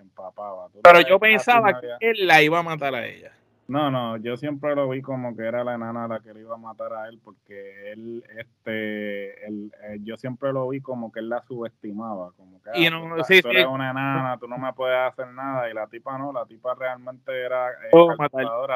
empapaba. 0.00 0.68
pero 0.82 1.00
yo 1.00 1.18
pensaba 1.18 1.80
que 1.80 1.88
él 2.00 2.26
la 2.26 2.42
iba 2.42 2.58
a 2.58 2.62
matar 2.62 2.94
a 2.94 3.06
ella. 3.06 3.32
No, 3.68 3.90
no, 3.90 4.16
yo 4.16 4.38
siempre 4.38 4.74
lo 4.74 4.88
vi 4.88 5.02
como 5.02 5.36
que 5.36 5.42
era 5.42 5.62
la 5.62 5.74
enana 5.74 6.08
la 6.08 6.20
que 6.20 6.32
le 6.32 6.40
iba 6.40 6.54
a 6.54 6.58
matar 6.58 6.90
a 6.94 7.06
él, 7.06 7.20
porque 7.22 7.92
él, 7.92 8.24
este, 8.38 9.46
él, 9.46 9.70
eh, 9.82 9.98
yo 10.00 10.16
siempre 10.16 10.54
lo 10.54 10.70
vi 10.70 10.80
como 10.80 11.12
que 11.12 11.20
él 11.20 11.28
la 11.28 11.42
subestimaba, 11.42 12.32
como 12.32 12.62
que 12.62 12.70
y 12.80 12.86
ah, 12.86 12.90
no, 12.90 13.14
tú, 13.14 13.22
eres 13.30 13.66
una 13.66 13.90
enana, 13.90 14.38
tú 14.40 14.48
no 14.48 14.56
me 14.56 14.72
puedes 14.72 14.98
hacer 14.98 15.28
nada, 15.34 15.70
y 15.70 15.74
la 15.74 15.86
tipa 15.86 16.16
no, 16.16 16.32
la 16.32 16.46
tipa 16.46 16.74
realmente 16.74 17.30
era 17.44 17.70
eh, 17.70 17.90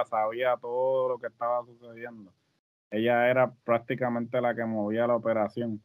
sabía 0.05 0.59
todo 0.59 1.09
lo 1.09 1.19
que 1.19 1.29
estaba 1.29 1.65
sucediendo. 1.65 2.31
Ella 2.91 3.31
era 3.31 3.51
prácticamente 3.65 4.43
la 4.43 4.55
que 4.55 4.67
movía 4.67 5.07
la 5.07 5.17
operación 5.17 5.81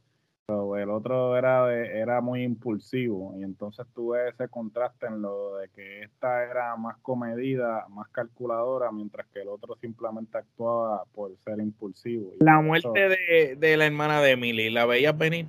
el 0.50 0.90
otro 0.90 1.38
era, 1.38 1.68
de, 1.68 2.00
era 2.00 2.22
muy 2.22 2.42
impulsivo 2.44 3.34
y 3.38 3.44
entonces 3.44 3.86
tuve 3.94 4.30
ese 4.30 4.48
contraste 4.48 5.08
en 5.08 5.22
lo 5.22 5.58
de 5.58 5.68
que 5.70 6.04
esta 6.04 6.46
era 6.46 6.74
más 6.78 6.96
comedida, 7.02 7.86
más 7.90 8.08
calculadora, 8.10 8.90
mientras 8.94 9.28
que 9.28 9.42
el 9.42 9.50
otro 9.50 9.76
simplemente 9.82 10.38
actuaba 10.38 11.04
por 11.14 11.36
ser 11.44 11.60
impulsivo. 11.60 12.32
la 12.40 12.62
muerte 12.62 13.58
de, 13.58 13.78
la 13.78 13.86
hermana 13.86 14.22
de 14.22 14.32
Emily, 14.32 14.70
¿la 14.70 14.86
veías 14.86 15.18
venir? 15.18 15.48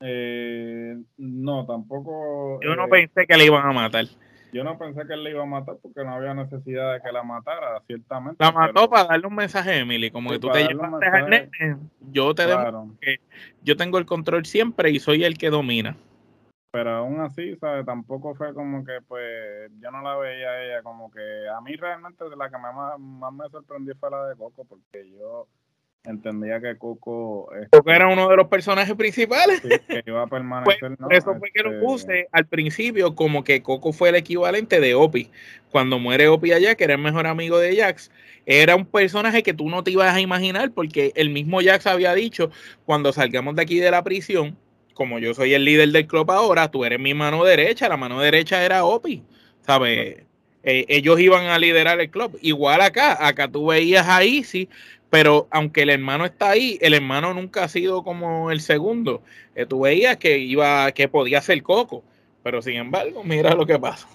Eh, 0.00 0.96
no, 1.16 1.66
tampoco. 1.66 2.58
Yo 2.62 2.74
no 2.74 2.86
eh, 2.86 2.90
pensé 2.90 3.26
que 3.28 3.36
le 3.36 3.44
iban 3.44 3.64
a 3.64 3.72
matar. 3.72 4.06
Yo 4.56 4.64
no 4.64 4.78
pensé 4.78 5.06
que 5.06 5.12
él 5.12 5.22
le 5.22 5.32
iba 5.32 5.42
a 5.42 5.46
matar 5.46 5.76
porque 5.82 6.02
no 6.02 6.14
había 6.14 6.32
necesidad 6.32 6.94
de 6.94 7.02
que 7.02 7.12
la 7.12 7.22
matara, 7.22 7.78
ciertamente. 7.86 8.42
La 8.42 8.52
mató 8.52 8.88
para 8.88 9.04
darle 9.04 9.26
un 9.26 9.34
mensaje 9.34 9.70
a 9.70 9.76
Emily, 9.76 10.10
como 10.10 10.30
que 10.30 10.38
tú 10.38 10.48
te 10.48 10.66
llevaste 10.66 11.06
al 11.06 11.28
nene, 11.28 11.50
yo 12.10 12.34
te 12.34 12.44
que 13.02 13.20
yo 13.62 13.76
tengo 13.76 13.98
el 13.98 14.06
control 14.06 14.46
siempre 14.46 14.90
y 14.90 14.98
soy 14.98 15.24
el 15.24 15.36
que 15.36 15.50
domina. 15.50 15.94
Pero 16.70 16.90
aún 16.90 17.20
así, 17.20 17.54
¿sabes? 17.56 17.84
Tampoco 17.84 18.34
fue 18.34 18.54
como 18.54 18.82
que, 18.82 18.98
pues, 19.06 19.70
yo 19.78 19.90
no 19.90 20.00
la 20.00 20.16
veía 20.16 20.48
a 20.48 20.64
ella 20.64 20.82
como 20.82 21.10
que... 21.10 21.20
A 21.54 21.60
mí 21.60 21.76
realmente 21.76 22.24
la 22.34 22.48
que 22.48 22.56
más, 22.56 22.98
más 22.98 23.32
me 23.34 23.48
sorprendió 23.50 23.94
fue 23.96 24.10
la 24.10 24.26
de 24.28 24.36
Coco, 24.36 24.64
porque 24.64 25.10
yo 25.10 25.48
entendía 26.06 26.60
que 26.60 26.76
Coco... 26.76 27.48
Coco 27.70 27.90
era 27.90 28.08
uno 28.08 28.28
de 28.28 28.36
los 28.36 28.48
personajes 28.48 28.94
principales. 28.94 29.60
que 29.60 30.02
iba 30.06 30.22
a 30.22 30.26
permanecer, 30.26 30.96
pues, 30.96 31.18
Eso 31.18 31.34
fue 31.38 31.50
que 31.52 31.62
lo 31.62 31.72
este, 31.72 31.84
puse 31.84 32.28
al 32.32 32.46
principio 32.46 33.14
como 33.14 33.44
que 33.44 33.62
Coco 33.62 33.92
fue 33.92 34.10
el 34.10 34.16
equivalente 34.16 34.80
de 34.80 34.94
Opie. 34.94 35.30
Cuando 35.70 35.98
muere 35.98 36.28
Opie 36.28 36.54
allá, 36.54 36.74
que 36.74 36.84
era 36.84 36.94
el 36.94 37.00
mejor 37.00 37.26
amigo 37.26 37.58
de 37.58 37.76
Jax, 37.76 38.10
era 38.46 38.76
un 38.76 38.86
personaje 38.86 39.42
que 39.42 39.52
tú 39.52 39.68
no 39.68 39.82
te 39.82 39.90
ibas 39.90 40.14
a 40.14 40.20
imaginar 40.20 40.70
porque 40.70 41.12
el 41.16 41.30
mismo 41.30 41.60
Jax 41.60 41.86
había 41.86 42.14
dicho, 42.14 42.50
cuando 42.84 43.12
salgamos 43.12 43.56
de 43.56 43.62
aquí 43.62 43.78
de 43.78 43.90
la 43.90 44.04
prisión, 44.04 44.56
como 44.94 45.18
yo 45.18 45.34
soy 45.34 45.54
el 45.54 45.64
líder 45.64 45.90
del 45.90 46.06
club 46.06 46.30
ahora, 46.30 46.70
tú 46.70 46.84
eres 46.84 46.98
mi 46.98 47.12
mano 47.12 47.44
derecha, 47.44 47.88
la 47.88 47.96
mano 47.96 48.20
derecha 48.20 48.64
era 48.64 48.84
Opie, 48.84 49.22
¿sabes? 49.60 50.22
Eh, 50.62 50.84
ellos 50.88 51.20
iban 51.20 51.46
a 51.46 51.58
liderar 51.60 52.00
el 52.00 52.10
club. 52.10 52.36
Igual 52.42 52.80
acá, 52.80 53.24
acá 53.24 53.46
tú 53.46 53.66
veías 53.66 54.08
a 54.08 54.24
Easy 54.24 54.68
pero 55.10 55.46
aunque 55.50 55.82
el 55.82 55.90
hermano 55.90 56.24
está 56.24 56.50
ahí, 56.50 56.78
el 56.80 56.94
hermano 56.94 57.32
nunca 57.34 57.64
ha 57.64 57.68
sido 57.68 58.02
como 58.02 58.50
el 58.50 58.60
segundo. 58.60 59.22
Eh, 59.54 59.66
tú 59.66 59.80
veías 59.80 60.16
que 60.16 60.38
iba, 60.38 60.90
que 60.92 61.08
podía 61.08 61.40
ser 61.40 61.62
Coco, 61.62 62.02
pero 62.42 62.62
sin 62.62 62.76
embargo, 62.76 63.22
mira 63.24 63.54
lo 63.54 63.66
que 63.66 63.78
pasa. 63.78 64.08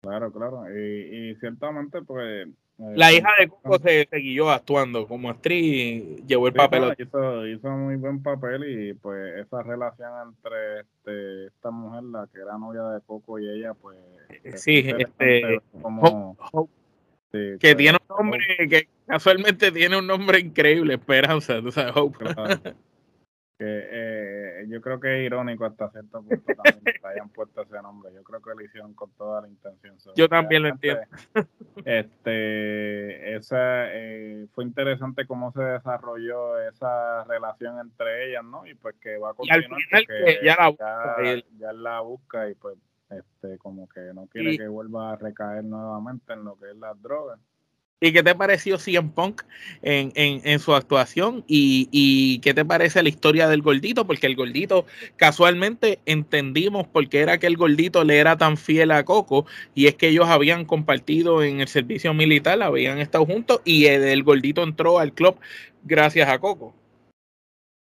Claro, 0.00 0.30
claro. 0.30 0.64
Y, 0.70 1.30
y 1.30 1.34
ciertamente, 1.36 2.02
pues. 2.02 2.46
Eh, 2.46 2.52
la 2.94 3.12
hija 3.12 3.28
de 3.38 3.48
Coco 3.48 3.78
se, 3.78 4.06
siguió 4.12 4.50
actuando 4.50 5.06
como 5.06 5.30
actriz, 5.30 6.24
llevó 6.26 6.48
el 6.48 6.52
papel. 6.52 6.94
Hizo, 6.98 7.46
hizo 7.46 7.70
muy 7.70 7.96
buen 7.96 8.22
papel 8.22 8.64
y 8.68 8.94
pues 8.94 9.38
esa 9.38 9.62
relación 9.62 10.10
entre 10.28 10.80
este, 10.80 11.46
esta 11.46 11.70
mujer, 11.70 12.02
la 12.02 12.28
que 12.32 12.40
era 12.40 12.58
novia 12.58 12.82
de 12.82 13.00
Coco 13.06 13.38
y 13.38 13.48
ella, 13.48 13.74
pues. 13.74 13.96
Sí, 14.56 14.84
este. 14.98 15.62
Como, 15.80 16.36
que 17.58 17.74
tiene 17.74 17.98
un 18.08 18.16
nombre 18.16 18.68
que 18.68 18.88
casualmente 19.06 19.72
tiene 19.72 19.98
un 19.98 20.06
nombre 20.06 20.38
increíble, 20.38 20.94
Esperanza, 20.94 21.60
tú 21.60 21.70
sabes, 21.70 21.92
Hope. 21.96 22.24
Que 23.56 23.66
eh, 23.68 24.66
yo 24.68 24.80
creo 24.80 24.98
que 24.98 25.20
es 25.20 25.26
irónico 25.26 25.64
hasta 25.64 25.88
cierto 25.90 26.22
punto 26.22 26.44
también 26.64 26.82
que 26.84 27.06
hayan 27.06 27.28
puesto 27.28 27.62
ese 27.62 27.80
nombre. 27.80 28.12
Yo 28.12 28.24
creo 28.24 28.42
que 28.42 28.50
lo 28.50 28.60
hicieron 28.60 28.94
con 28.94 29.12
toda 29.12 29.42
la 29.42 29.48
intención. 29.48 29.96
Yo 30.16 30.28
también 30.28 30.64
lo 30.64 30.70
entiendo. 30.70 31.02
Este, 31.84 33.36
esa, 33.36 33.92
eh, 33.94 34.46
fue 34.54 34.64
interesante 34.64 35.26
cómo 35.26 35.52
se 35.52 35.62
desarrolló 35.62 36.60
esa 36.68 37.22
relación 37.24 37.78
entre 37.78 38.30
ellas, 38.30 38.44
¿no? 38.44 38.66
Y 38.66 38.74
pues 38.74 38.96
que 39.00 39.18
va 39.18 39.30
a 39.30 39.34
continuar. 39.34 39.80
porque 39.90 40.40
ya 40.42 40.56
la 40.56 40.68
busca. 40.68 41.16
Ya, 41.58 41.72
la 41.72 42.00
busca 42.00 42.50
y 42.50 42.54
pues 42.54 42.76
este 43.18 43.58
como 43.58 43.88
que 43.88 44.00
no 44.14 44.26
quiere 44.26 44.56
que 44.56 44.68
vuelva 44.68 45.12
a 45.12 45.16
recaer 45.16 45.64
nuevamente 45.64 46.32
en 46.32 46.44
lo 46.44 46.58
que 46.58 46.70
es 46.70 46.76
las 46.76 47.00
drogas. 47.00 47.38
¿Y 48.04 48.12
qué 48.12 48.22
te 48.22 48.34
pareció 48.34 48.76
CM 48.76 49.12
Punk 49.14 49.42
en, 49.80 50.12
en, 50.14 50.58
su 50.58 50.74
actuación? 50.74 51.42
¿Y, 51.46 51.88
¿Y, 51.90 52.38
qué 52.40 52.52
te 52.52 52.62
parece 52.62 53.02
la 53.02 53.08
historia 53.08 53.48
del 53.48 53.62
gordito? 53.62 54.06
Porque 54.06 54.26
el 54.26 54.36
gordito, 54.36 54.84
casualmente 55.16 56.00
entendimos 56.04 56.86
por 56.86 57.08
qué 57.08 57.20
era 57.20 57.38
que 57.38 57.46
el 57.46 57.56
gordito 57.56 58.04
le 58.04 58.18
era 58.18 58.36
tan 58.36 58.58
fiel 58.58 58.90
a 58.90 59.04
Coco. 59.04 59.46
Y 59.74 59.86
es 59.86 59.94
que 59.94 60.08
ellos 60.08 60.28
habían 60.28 60.66
compartido 60.66 61.42
en 61.42 61.60
el 61.60 61.68
servicio 61.68 62.12
militar, 62.12 62.62
habían 62.62 62.98
estado 62.98 63.24
juntos. 63.24 63.62
Y 63.64 63.86
el, 63.86 64.22
gordito 64.22 64.62
entró 64.62 64.98
al 64.98 65.14
club 65.14 65.38
gracias 65.82 66.28
a 66.28 66.38
Coco. 66.38 66.74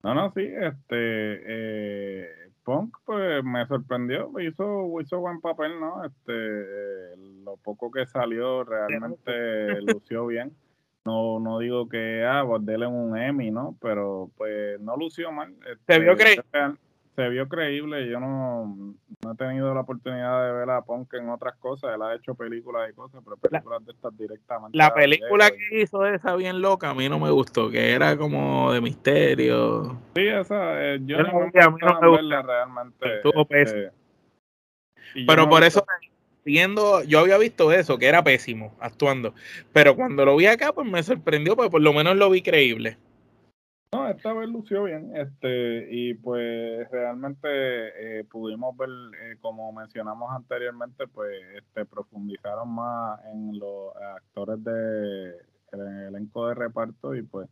No, 0.04 0.14
no, 0.14 0.32
sí, 0.36 0.42
este. 0.42 0.92
Eh, 0.92 2.41
Punk, 2.64 2.96
pues 3.04 3.42
me 3.44 3.66
sorprendió, 3.66 4.30
hizo, 4.40 5.00
hizo 5.00 5.20
buen 5.20 5.40
papel, 5.40 5.80
¿no? 5.80 6.04
Este, 6.04 7.16
lo 7.44 7.56
poco 7.56 7.90
que 7.90 8.06
salió 8.06 8.64
realmente 8.64 9.80
lució 9.82 10.26
bien. 10.26 10.54
No, 11.04 11.40
no 11.40 11.58
digo 11.58 11.88
que, 11.88 12.24
ah, 12.24 12.44
pues 12.46 12.64
déle 12.64 12.86
un 12.86 13.18
Emmy, 13.18 13.50
¿no? 13.50 13.76
Pero 13.80 14.30
pues 14.36 14.80
no 14.80 14.96
lució 14.96 15.32
mal. 15.32 15.54
Se 15.86 15.98
vio 15.98 16.12
este, 16.12 16.24
creíble. 16.24 16.78
Se 17.14 17.28
vio 17.28 17.46
creíble. 17.46 18.08
Yo 18.08 18.18
no, 18.20 18.94
no, 19.22 19.32
he 19.32 19.36
tenido 19.36 19.74
la 19.74 19.80
oportunidad 19.80 20.46
de 20.46 20.52
ver 20.52 20.70
a 20.70 20.82
Punk 20.82 21.12
en 21.14 21.28
otras 21.28 21.56
cosas. 21.56 21.94
Él 21.94 22.02
ha 22.02 22.14
hecho 22.14 22.34
películas 22.34 22.90
y 22.90 22.94
cosas, 22.94 23.20
pero 23.22 23.36
películas 23.36 23.84
de 23.84 23.92
estas 23.92 24.16
directamente. 24.16 24.78
La 24.78 24.94
película 24.94 25.50
que 25.50 25.82
hizo 25.82 26.06
esa 26.06 26.34
bien 26.36 26.62
loca 26.62 26.90
a 26.90 26.94
mí 26.94 27.08
no 27.10 27.18
me 27.18 27.30
gustó, 27.30 27.70
que 27.70 27.92
era 27.92 28.16
como 28.16 28.72
de 28.72 28.80
misterio. 28.80 29.98
Sí, 30.14 30.26
esa, 30.26 30.82
eh, 30.82 31.00
yo, 31.04 31.18
no, 31.18 31.50
me, 31.52 31.62
a 31.62 31.70
mí 31.70 31.78
no 31.82 32.00
me 32.00 32.08
gusta. 32.08 32.42
realmente. 32.42 33.20
Este, 33.50 33.92
pero 35.26 35.48
por 35.48 35.64
eso 35.64 35.84
viendo, 36.44 37.02
yo 37.04 37.20
había 37.20 37.38
visto 37.38 37.72
eso, 37.72 37.98
que 37.98 38.06
era 38.06 38.24
pésimo 38.24 38.74
actuando, 38.80 39.34
pero 39.72 39.94
cuando 39.94 40.24
lo 40.24 40.36
vi 40.36 40.46
acá, 40.46 40.72
pues 40.72 40.88
me 40.88 41.02
sorprendió, 41.02 41.56
porque 41.56 41.70
por 41.70 41.82
lo 41.82 41.92
menos 41.92 42.16
lo 42.16 42.30
vi 42.30 42.42
creíble. 42.42 42.96
No, 43.92 44.08
esta 44.08 44.32
vez 44.32 44.48
lució 44.48 44.84
bien, 44.84 45.14
este, 45.14 45.86
y 45.90 46.14
pues 46.14 46.90
realmente 46.90 47.46
eh, 48.20 48.24
pudimos 48.24 48.74
ver, 48.74 48.88
eh, 48.88 49.36
como 49.42 49.70
mencionamos 49.70 50.30
anteriormente, 50.32 51.06
pues 51.08 51.30
este, 51.58 51.84
profundizaron 51.84 52.70
más 52.74 53.20
en 53.26 53.58
los 53.58 53.94
actores 53.96 54.64
de 54.64 55.32
el 55.72 56.06
elenco 56.08 56.48
de 56.48 56.54
reparto 56.54 57.14
y 57.14 57.22
pues 57.22 57.48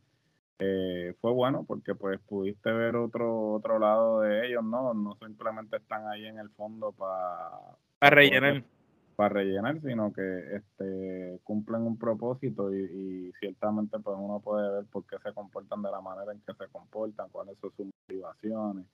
eh, 0.61 1.15
fue 1.21 1.33
bueno 1.33 1.65
porque 1.67 1.95
pues 1.95 2.19
pudiste 2.21 2.71
ver 2.71 2.97
otro 2.97 3.53
otro 3.53 3.79
lado 3.79 4.23
de 4.23 4.47
ellos, 4.47 4.65
¿no? 4.65 4.95
No 4.95 5.17
simplemente 5.17 5.77
están 5.77 6.09
ahí 6.09 6.25
en 6.25 6.39
el 6.39 6.49
fondo 6.51 6.93
para... 6.93 7.51
Para 7.99 8.17
rellenar 8.17 8.63
para 9.21 9.35
rellenar, 9.35 9.79
sino 9.83 10.15
que 10.15 10.23
este, 10.57 11.41
cumplen 11.45 11.83
un 11.83 11.99
propósito 11.99 12.75
y, 12.75 13.31
ciertamente 13.39 13.99
pues 13.99 14.17
uno 14.19 14.41
puede 14.41 14.77
ver 14.77 14.87
por 14.87 15.05
qué 15.05 15.17
se 15.23 15.35
comportan 15.35 15.83
de 15.83 15.91
la 15.91 16.01
manera 16.01 16.33
en 16.33 16.41
que 16.41 16.55
se 16.55 16.73
comportan, 16.73 17.29
cuáles 17.31 17.59
son 17.59 17.71
sus 17.77 17.87
motivaciones, 18.09 18.87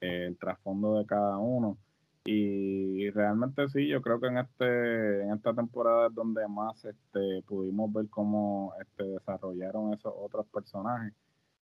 eh, 0.00 0.24
el 0.28 0.38
trasfondo 0.38 0.96
de 0.96 1.04
cada 1.04 1.36
uno. 1.36 1.76
Y 2.24 3.10
realmente 3.10 3.68
sí, 3.68 3.86
yo 3.86 4.00
creo 4.00 4.18
que 4.18 4.28
en 4.28 4.38
este 4.38 5.22
en 5.24 5.34
esta 5.34 5.52
temporada 5.52 6.06
es 6.06 6.14
donde 6.14 6.48
más 6.48 6.82
este, 6.86 7.42
pudimos 7.46 7.92
ver 7.92 8.08
cómo 8.08 8.72
este, 8.80 9.04
desarrollaron 9.04 9.92
esos 9.92 10.14
otros 10.16 10.46
personajes. 10.46 11.12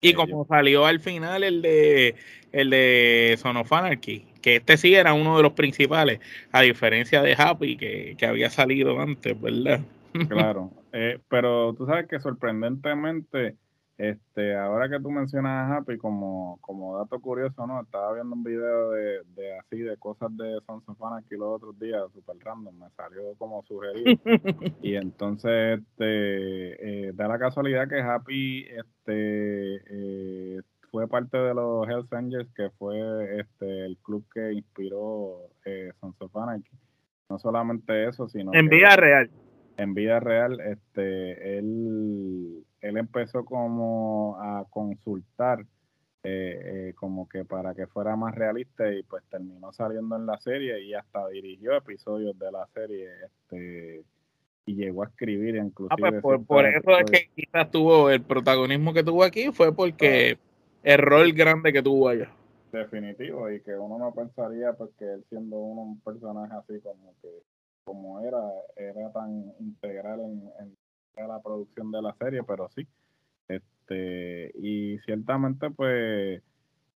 Y 0.01 0.15
como 0.15 0.45
salió 0.47 0.87
al 0.87 1.01
final 1.01 1.43
el 1.43 1.63
de 1.63 2.15
el 2.53 2.71
de 2.71 3.37
Son 3.39 3.57
of 3.57 3.73
Anarchy, 3.73 4.34
que 4.45 4.57
este 4.57 4.77
sí 4.77 4.95
era 4.95 5.15
uno 5.15 5.39
de 5.39 5.43
los 5.43 5.55
principales, 5.55 6.21
a 6.53 6.61
diferencia 6.61 7.23
de 7.23 7.33
Happy, 7.33 7.79
que, 7.79 8.15
había 8.29 8.51
salido 8.51 9.01
antes, 9.01 9.41
¿verdad? 9.41 9.81
Claro, 10.29 10.71
eh, 10.93 11.19
pero 11.31 11.73
tú 11.73 11.87
sabes 11.87 12.07
que 12.09 12.21
sorprendentemente, 12.21 13.57
este, 13.97 14.55
ahora 14.55 14.91
que 14.91 15.01
tú 15.01 15.11
mencionas 15.11 15.71
a 15.71 15.77
Happy, 15.79 15.97
como, 15.97 16.59
como 16.61 16.99
dato 16.99 17.19
curioso, 17.21 17.67
¿no? 17.67 17.81
Estaba 17.81 18.13
viendo 18.13 18.35
un 18.35 18.45
video 18.45 18.91
de, 18.91 19.23
de 19.35 19.59
así, 19.61 19.79
de 19.79 19.97
cosas 19.97 20.29
de 20.37 20.61
Sons 20.67 20.87
of 20.91 21.03
Anarchy 21.03 21.37
los 21.37 21.57
otros 21.57 21.79
días, 21.79 22.03
super 22.13 22.37
random, 22.45 22.79
me 22.79 22.91
salió 22.99 23.23
como 23.39 23.63
sugerido. 23.63 24.21
y 24.83 24.97
entonces, 24.97 25.81
este, 25.81 27.07
eh, 27.07 27.13
da 27.15 27.29
la 27.29 27.39
casualidad 27.39 27.89
que 27.89 28.03
Happy, 28.03 28.67
este, 28.67 29.77
eh, 29.89 30.61
fue 30.95 31.09
parte 31.09 31.37
de 31.37 31.53
los 31.55 31.89
Hells 31.89 32.13
Angels, 32.13 32.49
que 32.55 32.71
fue 32.79 33.41
este 33.41 33.85
el 33.85 33.97
club 33.97 34.25
que 34.33 34.53
inspiró 34.53 35.41
eh, 35.65 35.91
Sons 35.99 36.15
of 36.21 36.37
Anarchy. 36.37 36.71
No 37.29 37.37
solamente 37.41 38.07
eso, 38.07 38.29
sino 38.29 38.55
en 38.55 38.69
vida 38.69 38.95
real. 38.95 39.29
En 39.77 39.93
vida 39.93 40.21
real, 40.21 40.61
este, 40.61 41.59
él, 41.59 42.65
él 42.81 42.97
empezó 42.97 43.45
como 43.45 44.37
a 44.41 44.67
consultar 44.71 45.67
eh, 46.23 46.61
eh, 46.63 46.93
como 46.95 47.29
que 47.29 47.45
para 47.45 47.75
que 47.75 47.89
fuera 47.89 48.15
más 48.15 48.33
realista 48.33 48.89
y 48.93 49.03
pues 49.03 49.25
terminó 49.29 49.73
saliendo 49.73 50.15
en 50.15 50.27
la 50.27 50.39
serie 50.39 50.81
y 50.81 50.95
hasta 50.95 51.27
dirigió 51.27 51.75
episodios 51.77 52.39
de 52.39 52.53
la 52.53 52.69
serie 52.69 53.09
este 53.25 54.05
y 54.65 54.77
llegó 54.77 55.03
a 55.03 55.09
escribir 55.09 55.57
inclusive 55.57 56.09
ah, 56.09 56.21
pues 56.23 56.41
por, 56.47 56.65
eso 56.65 56.99
es 56.99 57.11
que 57.11 57.31
quizás 57.35 57.71
tuvo 57.71 58.11
el 58.11 58.23
protagonismo 58.23 58.95
que 58.95 59.03
tuvo 59.03 59.25
aquí 59.25 59.51
fue 59.53 59.75
porque 59.75 60.39
error 60.85 61.33
grande 61.33 61.73
que 61.73 61.83
tuvo 61.83 62.09
allá. 62.09 62.31
Definitivo, 62.71 63.51
y 63.51 63.61
que 63.61 63.75
uno 63.77 63.99
no 63.99 64.13
pensaría 64.15 64.73
porque 64.75 64.95
pues, 64.99 65.11
él 65.11 65.25
siendo 65.29 65.57
uno 65.57 65.83
un 65.83 66.01
personaje 66.01 66.53
así 66.55 66.81
como 66.81 67.15
que 67.23 67.29
como 67.85 68.21
era, 68.21 68.41
era 68.77 69.13
tan 69.13 69.53
integral 69.61 70.21
en, 70.21 70.77
la 71.17 71.41
producción 71.41 71.93
de 71.93 72.03
la 72.03 72.15
serie, 72.15 72.43
pero 72.43 72.69
sí. 72.71 72.87
Este, 73.47 74.51
y 74.57 74.99
ciertamente 75.01 75.71
pues 75.71 76.43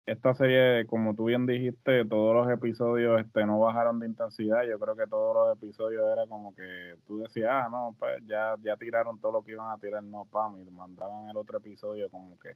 esta 0.07 0.35
serie, 0.35 0.87
como 0.87 1.15
tú 1.15 1.25
bien 1.25 1.47
dijiste, 1.47 2.05
todos 2.07 2.35
los 2.35 2.51
episodios 2.51 3.21
este, 3.21 3.45
no 3.45 3.59
bajaron 3.59 3.99
de 3.99 4.07
intensidad. 4.07 4.63
Yo 4.65 4.79
creo 4.79 4.97
que 4.97 5.07
todos 5.07 5.35
los 5.35 5.57
episodios 5.57 6.03
era 6.13 6.27
como 6.27 6.55
que 6.55 6.95
tú 7.07 7.19
decías, 7.19 7.51
ah, 7.53 7.69
no, 7.71 7.95
pues 7.99 8.23
ya, 8.27 8.55
ya 8.63 8.77
tiraron 8.77 9.21
todo 9.21 9.33
lo 9.33 9.43
que 9.43 9.53
iban 9.53 9.71
a 9.71 9.79
tirar, 9.79 10.03
no, 10.03 10.25
pam, 10.25 10.63
y 10.63 10.71
mandaban 10.71 11.29
el 11.29 11.37
otro 11.37 11.59
episodio 11.59 12.09
como 12.09 12.39
que 12.39 12.55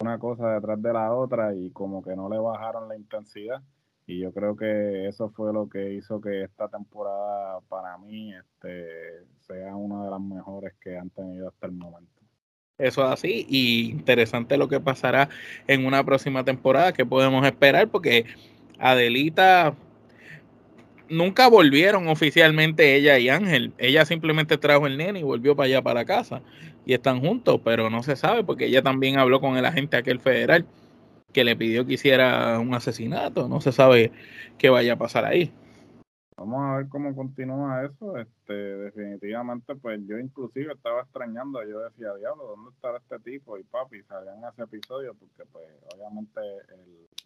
una 0.00 0.18
cosa 0.18 0.54
detrás 0.54 0.80
de 0.82 0.92
la 0.92 1.12
otra 1.12 1.54
y 1.54 1.70
como 1.70 2.02
que 2.02 2.14
no 2.14 2.28
le 2.28 2.38
bajaron 2.38 2.88
la 2.88 2.96
intensidad. 2.96 3.62
Y 4.06 4.20
yo 4.20 4.32
creo 4.32 4.56
que 4.56 5.08
eso 5.08 5.30
fue 5.30 5.52
lo 5.52 5.68
que 5.68 5.94
hizo 5.94 6.20
que 6.20 6.44
esta 6.44 6.68
temporada 6.68 7.60
para 7.68 7.98
mí 7.98 8.32
este, 8.34 9.24
sea 9.40 9.74
una 9.74 10.04
de 10.04 10.10
las 10.10 10.20
mejores 10.20 10.74
que 10.80 10.96
han 10.96 11.10
tenido 11.10 11.48
hasta 11.48 11.66
el 11.66 11.72
momento. 11.72 12.12
Eso 12.78 13.04
es 13.06 13.10
así, 13.10 13.46
y 13.48 13.90
interesante 13.90 14.58
lo 14.58 14.68
que 14.68 14.80
pasará 14.80 15.30
en 15.66 15.86
una 15.86 16.04
próxima 16.04 16.44
temporada 16.44 16.92
que 16.92 17.06
podemos 17.06 17.44
esperar, 17.46 17.88
porque 17.88 18.26
Adelita 18.78 19.74
nunca 21.08 21.48
volvieron 21.48 22.06
oficialmente 22.08 22.94
ella 22.94 23.18
y 23.18 23.30
Ángel. 23.30 23.72
Ella 23.78 24.04
simplemente 24.04 24.58
trajo 24.58 24.86
el 24.86 24.98
nene 24.98 25.20
y 25.20 25.22
volvió 25.22 25.56
para 25.56 25.66
allá 25.66 25.82
para 25.82 26.04
casa 26.04 26.42
y 26.86 26.94
están 26.94 27.20
juntos, 27.20 27.60
pero 27.64 27.90
no 27.90 28.02
se 28.02 28.16
sabe 28.16 28.44
porque 28.44 28.66
ella 28.66 28.80
también 28.80 29.18
habló 29.18 29.40
con 29.40 29.56
el 29.56 29.66
agente 29.66 29.96
aquel 29.96 30.20
federal 30.20 30.64
que 31.32 31.44
le 31.44 31.56
pidió 31.56 31.84
que 31.84 31.94
hiciera 31.94 32.58
un 32.60 32.72
asesinato. 32.74 33.48
No 33.48 33.60
se 33.60 33.72
sabe 33.72 34.12
qué 34.56 34.70
vaya 34.70 34.94
a 34.94 34.96
pasar 34.96 35.24
ahí. 35.24 35.52
Vamos 36.36 36.62
a 36.62 36.76
ver 36.76 36.88
cómo 36.88 37.14
continúa 37.14 37.84
eso. 37.84 38.16
Este, 38.16 38.52
definitivamente, 38.54 39.74
pues 39.74 40.00
yo 40.06 40.16
inclusive 40.18 40.72
estaba 40.74 41.02
extrañando. 41.02 41.62
Yo 41.64 41.80
decía, 41.80 42.14
diablo, 42.14 42.54
¿dónde 42.56 42.70
estará 42.70 42.98
este 42.98 43.18
tipo? 43.18 43.58
Y 43.58 43.64
papi, 43.64 44.02
salían 44.04 44.44
ese 44.44 44.62
episodio 44.62 45.14
porque, 45.14 45.42
pues, 45.50 45.66
obviamente 45.92 46.40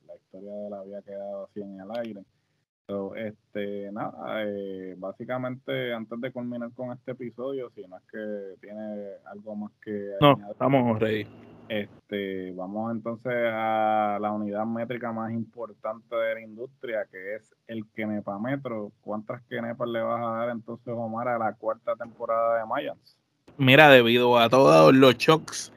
la 0.07 0.17
historia 0.17 0.53
de 0.53 0.67
él 0.69 0.73
había 0.73 1.03
quedado 1.03 1.45
así 1.45 1.61
en 1.61 1.81
el 1.81 1.91
aire 1.99 2.25
este, 3.17 3.91
nada, 3.93 4.45
eh, 4.45 4.95
básicamente 4.99 5.93
antes 5.93 6.21
de 6.21 6.33
culminar 6.33 6.71
con 6.75 6.93
este 6.93 7.13
episodio, 7.13 7.71
si 7.75 7.83
no 7.87 7.97
es 7.97 8.03
que 8.11 8.61
tiene 8.61 8.83
algo 9.27 9.57
más 9.57 9.73
que... 9.83 10.13
No, 10.21 10.39
estamos 10.51 10.99
ready. 10.99 11.27
Este, 11.69 12.53
vamos 12.53 12.91
entonces 12.91 13.33
a 13.33 14.19
la 14.21 14.33
unidad 14.33 14.67
métrica 14.67 15.13
más 15.13 15.33
importante 15.33 16.17
de 16.17 16.35
la 16.35 16.41
industria, 16.41 17.07
que 17.11 17.37
es 17.37 17.55
el 17.69 17.85
Kenepa 17.95 18.39
Metro. 18.39 18.91
¿Cuántas 19.03 19.41
Kenepas 19.43 19.89
le 19.89 20.01
vas 20.03 20.21
a 20.21 20.39
dar 20.39 20.51
entonces, 20.51 20.89
Omar, 20.89 21.29
a 21.29 21.39
la 21.39 21.55
cuarta 21.55 21.95
temporada 21.95 22.59
de 22.59 22.67
Mayans? 22.67 23.17
Mira, 23.57 23.89
debido 23.89 24.39
a 24.39 24.49
todos 24.49 24.93
los 24.93 25.17
shocks, 25.17 25.73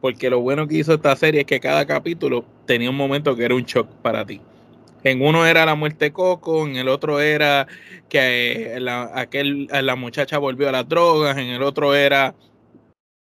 porque 0.00 0.30
lo 0.30 0.40
bueno 0.40 0.66
que 0.66 0.78
hizo 0.78 0.94
esta 0.94 1.14
serie 1.14 1.42
es 1.42 1.46
que 1.46 1.60
cada 1.60 1.86
capítulo 1.86 2.44
tenía 2.66 2.90
un 2.90 2.96
momento 2.96 3.36
que 3.36 3.44
era 3.44 3.54
un 3.54 3.62
shock 3.62 3.88
para 4.02 4.24
ti. 4.24 4.40
En 5.06 5.22
uno 5.22 5.46
era 5.46 5.64
la 5.64 5.76
muerte 5.76 6.06
de 6.06 6.12
Coco, 6.12 6.66
en 6.66 6.74
el 6.74 6.88
otro 6.88 7.20
era 7.20 7.68
que 8.08 8.76
la, 8.80 9.08
aquel, 9.14 9.68
la 9.70 9.94
muchacha 9.94 10.38
volvió 10.38 10.68
a 10.68 10.72
las 10.72 10.88
drogas, 10.88 11.36
en 11.36 11.46
el 11.46 11.62
otro 11.62 11.94
era 11.94 12.34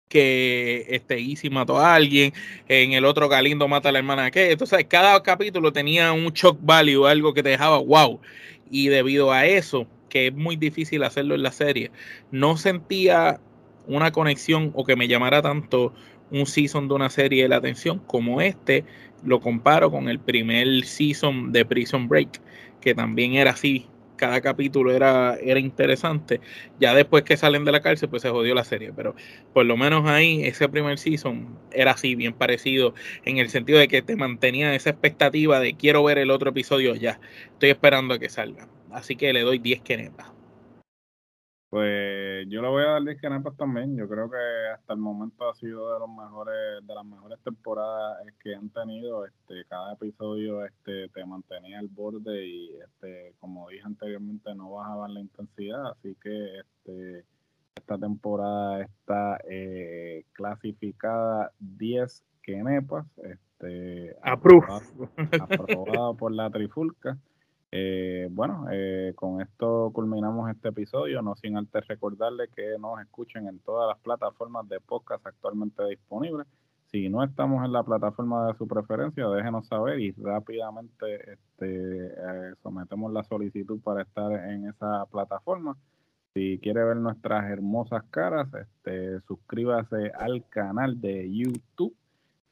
que 0.07 0.85
este 0.87 1.17
Easy 1.17 1.49
mató 1.49 1.79
a 1.79 1.95
alguien, 1.95 2.31
en 2.67 2.91
el 2.93 3.05
otro 3.05 3.27
Galindo 3.27 3.67
mata 3.67 3.89
a 3.89 3.91
la 3.91 3.97
hermana 3.97 4.29
que. 4.29 4.51
Entonces, 4.51 4.85
cada 4.87 5.23
capítulo 5.23 5.73
tenía 5.73 6.13
un 6.13 6.31
shock 6.31 6.59
value, 6.61 7.07
algo 7.07 7.33
que 7.33 7.41
te 7.41 7.49
dejaba 7.49 7.79
wow. 7.79 8.21
Y 8.69 8.89
debido 8.89 9.31
a 9.31 9.47
eso, 9.47 9.87
que 10.09 10.27
es 10.27 10.33
muy 10.35 10.55
difícil 10.55 11.01
hacerlo 11.01 11.33
en 11.33 11.41
la 11.41 11.51
serie, 11.51 11.89
no 12.29 12.55
sentía 12.55 13.39
una 13.87 14.11
conexión 14.11 14.71
o 14.75 14.85
que 14.85 14.95
me 14.95 15.07
llamara 15.07 15.41
tanto 15.41 15.91
un 16.33 16.45
season 16.45 16.89
de 16.89 16.95
una 16.95 17.09
serie 17.09 17.43
de 17.43 17.49
la 17.49 17.57
atención 17.57 17.99
como 17.99 18.41
este. 18.41 18.83
Lo 19.23 19.39
comparo 19.39 19.89
con 19.89 20.09
el 20.09 20.19
primer 20.19 20.83
season 20.83 21.53
de 21.53 21.63
Prison 21.63 22.09
Break, 22.09 22.41
que 22.81 22.93
también 22.93 23.35
era 23.35 23.51
así 23.51 23.87
cada 24.23 24.39
capítulo 24.41 24.91
era, 24.91 25.35
era 25.41 25.59
interesante. 25.59 26.39
Ya 26.79 26.93
después 26.93 27.23
que 27.23 27.35
salen 27.35 27.65
de 27.65 27.73
la 27.73 27.81
cárcel, 27.81 28.07
pues 28.09 28.21
se 28.21 28.29
jodió 28.29 28.55
la 28.55 28.63
serie. 28.63 28.93
Pero 28.95 29.15
por 29.53 29.65
lo 29.65 29.75
menos 29.75 30.07
ahí, 30.07 30.45
ese 30.45 30.69
primer 30.69 30.97
season 30.97 31.59
era 31.71 31.91
así, 31.91 32.15
bien 32.15 32.33
parecido, 32.33 32.93
en 33.25 33.37
el 33.37 33.49
sentido 33.49 33.79
de 33.79 33.87
que 33.87 34.01
te 34.01 34.15
mantenía 34.15 34.73
esa 34.75 34.91
expectativa 34.91 35.59
de 35.59 35.75
quiero 35.75 36.03
ver 36.03 36.17
el 36.19 36.31
otro 36.31 36.51
episodio 36.51 36.95
ya. 36.95 37.19
Estoy 37.51 37.71
esperando 37.71 38.13
a 38.13 38.19
que 38.19 38.29
salga. 38.29 38.69
Así 38.91 39.15
que 39.15 39.33
le 39.33 39.41
doy 39.41 39.59
10 39.59 39.81
quenetas. 39.81 40.27
Pues 41.73 42.47
yo 42.49 42.61
le 42.61 42.67
voy 42.67 42.83
a 42.83 42.89
dar 42.89 43.03
10 43.03 43.19
quenepas 43.19 43.57
también. 43.57 43.97
Yo 43.97 44.07
creo 44.07 44.29
que 44.29 44.37
hasta 44.75 44.93
el 44.93 44.99
momento 44.99 45.49
ha 45.49 45.55
sido 45.55 45.91
de 45.91 46.01
los 46.01 46.07
mejores, 46.07 46.85
de 46.85 46.93
las 46.93 47.03
mejores 47.03 47.39
temporadas 47.43 48.23
que 48.43 48.53
han 48.53 48.69
tenido. 48.69 49.25
Este, 49.25 49.65
cada 49.67 49.93
episodio 49.93 50.63
este, 50.63 51.09
te 51.09 51.25
mantenía 51.25 51.79
al 51.79 51.87
borde 51.87 52.45
y 52.45 52.75
este, 52.75 53.33
como 53.39 53.69
dije 53.69 53.81
anteriormente, 53.85 54.53
no 54.53 54.69
bajaba 54.69 55.07
la 55.07 55.19
intensidad. 55.19 55.93
Así 55.93 56.15
que 56.21 56.59
este, 56.59 57.25
esta 57.73 57.97
temporada 57.97 58.83
está 58.83 59.39
eh, 59.49 60.25
clasificada 60.33 61.53
10 61.57 62.23
quenepas. 62.43 63.07
Este, 63.17 64.15
aprobada 64.21 66.13
por 66.13 66.31
la 66.31 66.51
Trifulca. 66.51 67.17
Eh, 67.75 68.27
bueno, 68.29 68.67
eh, 68.71 69.13
con 69.15 69.41
esto 69.41 69.89
culminamos 69.95 70.47
este 70.51 70.69
episodio, 70.69 71.23
no 71.23 71.35
sin 71.35 71.57
antes 71.57 71.87
recordarle 71.87 72.47
que 72.55 72.77
nos 72.77 73.01
escuchen 73.01 73.47
en 73.47 73.57
todas 73.61 73.87
las 73.87 73.97
plataformas 73.97 74.69
de 74.69 74.79
podcast 74.79 75.25
actualmente 75.25 75.83
disponibles. 75.87 76.45
Si 76.91 77.09
no 77.09 77.23
estamos 77.23 77.65
en 77.65 77.71
la 77.71 77.81
plataforma 77.81 78.45
de 78.45 78.53
su 78.59 78.67
preferencia, 78.67 79.27
déjenos 79.27 79.65
saber 79.65 79.99
y 79.99 80.11
rápidamente 80.11 81.33
este, 81.33 82.09
eh, 82.09 82.53
sometemos 82.61 83.11
la 83.11 83.23
solicitud 83.23 83.81
para 83.81 84.03
estar 84.03 84.31
en 84.51 84.67
esa 84.67 85.07
plataforma. 85.07 85.75
Si 86.35 86.59
quiere 86.59 86.83
ver 86.83 86.97
nuestras 86.97 87.49
hermosas 87.49 88.03
caras, 88.11 88.49
este, 88.53 89.19
suscríbase 89.21 90.11
al 90.19 90.47
canal 90.49 91.01
de 91.01 91.27
YouTube, 91.27 91.95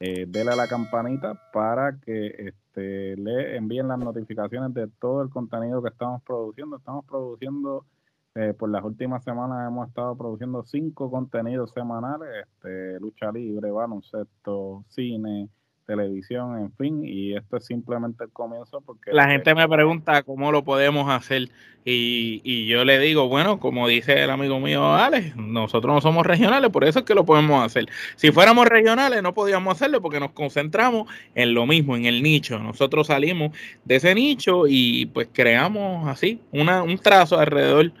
eh, 0.04 0.26
dele 0.26 0.50
a 0.50 0.56
la 0.56 0.66
campanita 0.66 1.40
para 1.52 1.96
que 2.00 2.48
este, 2.48 3.16
le 3.16 3.56
envíen 3.56 3.86
las 3.86 4.00
notificaciones 4.00 4.74
de 4.74 4.88
todo 4.88 5.22
el 5.22 5.30
contenido 5.30 5.80
que 5.80 5.90
estamos 5.90 6.20
produciendo. 6.24 6.76
Estamos 6.76 7.04
produciendo, 7.04 7.86
eh, 8.34 8.52
por 8.52 8.68
las 8.68 8.82
últimas 8.82 9.22
semanas 9.22 9.68
hemos 9.68 9.86
estado 9.86 10.16
produciendo 10.16 10.64
cinco 10.64 11.08
contenidos 11.08 11.70
semanales, 11.70 12.28
este, 12.48 12.98
lucha 12.98 13.30
libre, 13.30 13.70
baloncesto, 13.70 14.84
cine, 14.88 15.48
televisión, 15.96 16.58
en 16.58 16.72
fin, 16.72 17.04
y 17.04 17.34
esto 17.34 17.58
es 17.58 17.66
simplemente 17.66 18.24
el 18.24 18.30
comienzo 18.30 18.80
porque... 18.80 19.12
La 19.12 19.28
gente 19.28 19.54
me 19.54 19.68
pregunta 19.68 20.22
cómo 20.22 20.50
lo 20.50 20.64
podemos 20.64 21.10
hacer 21.10 21.50
y, 21.84 22.40
y, 22.44 22.66
yo 22.66 22.84
le 22.84 22.98
digo, 23.00 23.28
bueno, 23.28 23.58
como 23.58 23.88
dice 23.88 24.22
el 24.22 24.30
amigo 24.30 24.60
mío 24.60 24.94
Alex, 24.94 25.34
nosotros 25.36 25.92
no 25.92 26.00
somos 26.00 26.24
regionales, 26.24 26.70
por 26.70 26.84
eso 26.84 27.00
es 27.00 27.04
que 27.04 27.14
lo 27.14 27.24
podemos 27.24 27.64
hacer. 27.64 27.86
Si 28.14 28.30
fuéramos 28.30 28.68
regionales 28.68 29.22
no 29.22 29.34
podíamos 29.34 29.74
hacerlo 29.74 30.00
porque 30.00 30.20
nos 30.20 30.30
concentramos 30.30 31.08
en 31.34 31.54
lo 31.54 31.66
mismo, 31.66 31.96
en 31.96 32.06
el 32.06 32.22
nicho. 32.22 32.58
Nosotros 32.58 33.08
salimos 33.08 33.50
de 33.84 33.96
ese 33.96 34.14
nicho 34.14 34.64
y 34.68 35.06
pues 35.06 35.28
creamos 35.32 36.06
así 36.08 36.40
una, 36.52 36.82
un 36.82 36.98
trazo 36.98 37.38
alrededor 37.38 37.92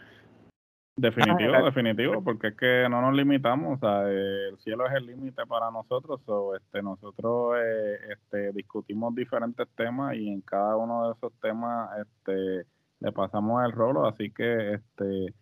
Definitivo, 0.94 1.64
definitivo, 1.64 2.22
porque 2.22 2.48
es 2.48 2.56
que 2.56 2.86
no 2.90 3.00
nos 3.00 3.14
limitamos, 3.14 3.78
o 3.78 3.80
sea, 3.80 4.10
el 4.10 4.58
cielo 4.58 4.86
es 4.86 4.92
el 4.92 5.06
límite 5.06 5.46
para 5.46 5.70
nosotros, 5.70 6.20
o 6.26 6.54
este, 6.54 6.82
nosotros 6.82 7.56
eh, 7.58 7.98
este, 8.12 8.52
discutimos 8.52 9.14
diferentes 9.14 9.66
temas 9.74 10.14
y 10.16 10.28
en 10.28 10.42
cada 10.42 10.76
uno 10.76 11.06
de 11.06 11.14
esos 11.14 11.32
temas 11.40 11.88
este, 11.98 12.66
le 13.00 13.12
pasamos 13.12 13.64
el 13.64 13.72
rolo, 13.72 14.06
así 14.06 14.30
que 14.32 14.74
este, 14.74 15.34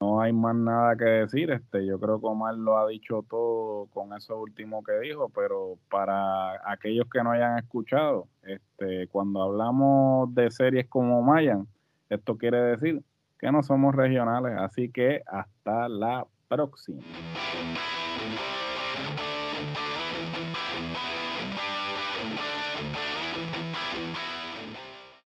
no 0.00 0.20
hay 0.20 0.34
más 0.34 0.54
nada 0.54 0.94
que 0.96 1.04
decir, 1.04 1.50
este, 1.50 1.86
yo 1.86 1.98
creo 1.98 2.20
que 2.20 2.26
Omar 2.26 2.54
lo 2.54 2.76
ha 2.76 2.86
dicho 2.86 3.24
todo 3.28 3.86
con 3.86 4.12
eso 4.12 4.38
último 4.38 4.84
que 4.84 4.98
dijo, 5.00 5.30
pero 5.30 5.78
para 5.88 6.60
aquellos 6.70 7.08
que 7.10 7.22
no 7.22 7.30
hayan 7.30 7.58
escuchado, 7.58 8.28
este, 8.42 9.08
cuando 9.08 9.42
hablamos 9.44 10.34
de 10.34 10.50
series 10.50 10.86
como 10.88 11.22
Mayan, 11.22 11.66
esto 12.10 12.36
quiere 12.36 12.58
decir 12.58 13.02
que 13.44 13.52
no 13.52 13.62
somos 13.62 13.94
regionales. 13.94 14.56
Así 14.58 14.88
que 14.88 15.20
hasta 15.26 15.86
la 15.90 16.26
próxima. 16.48 17.02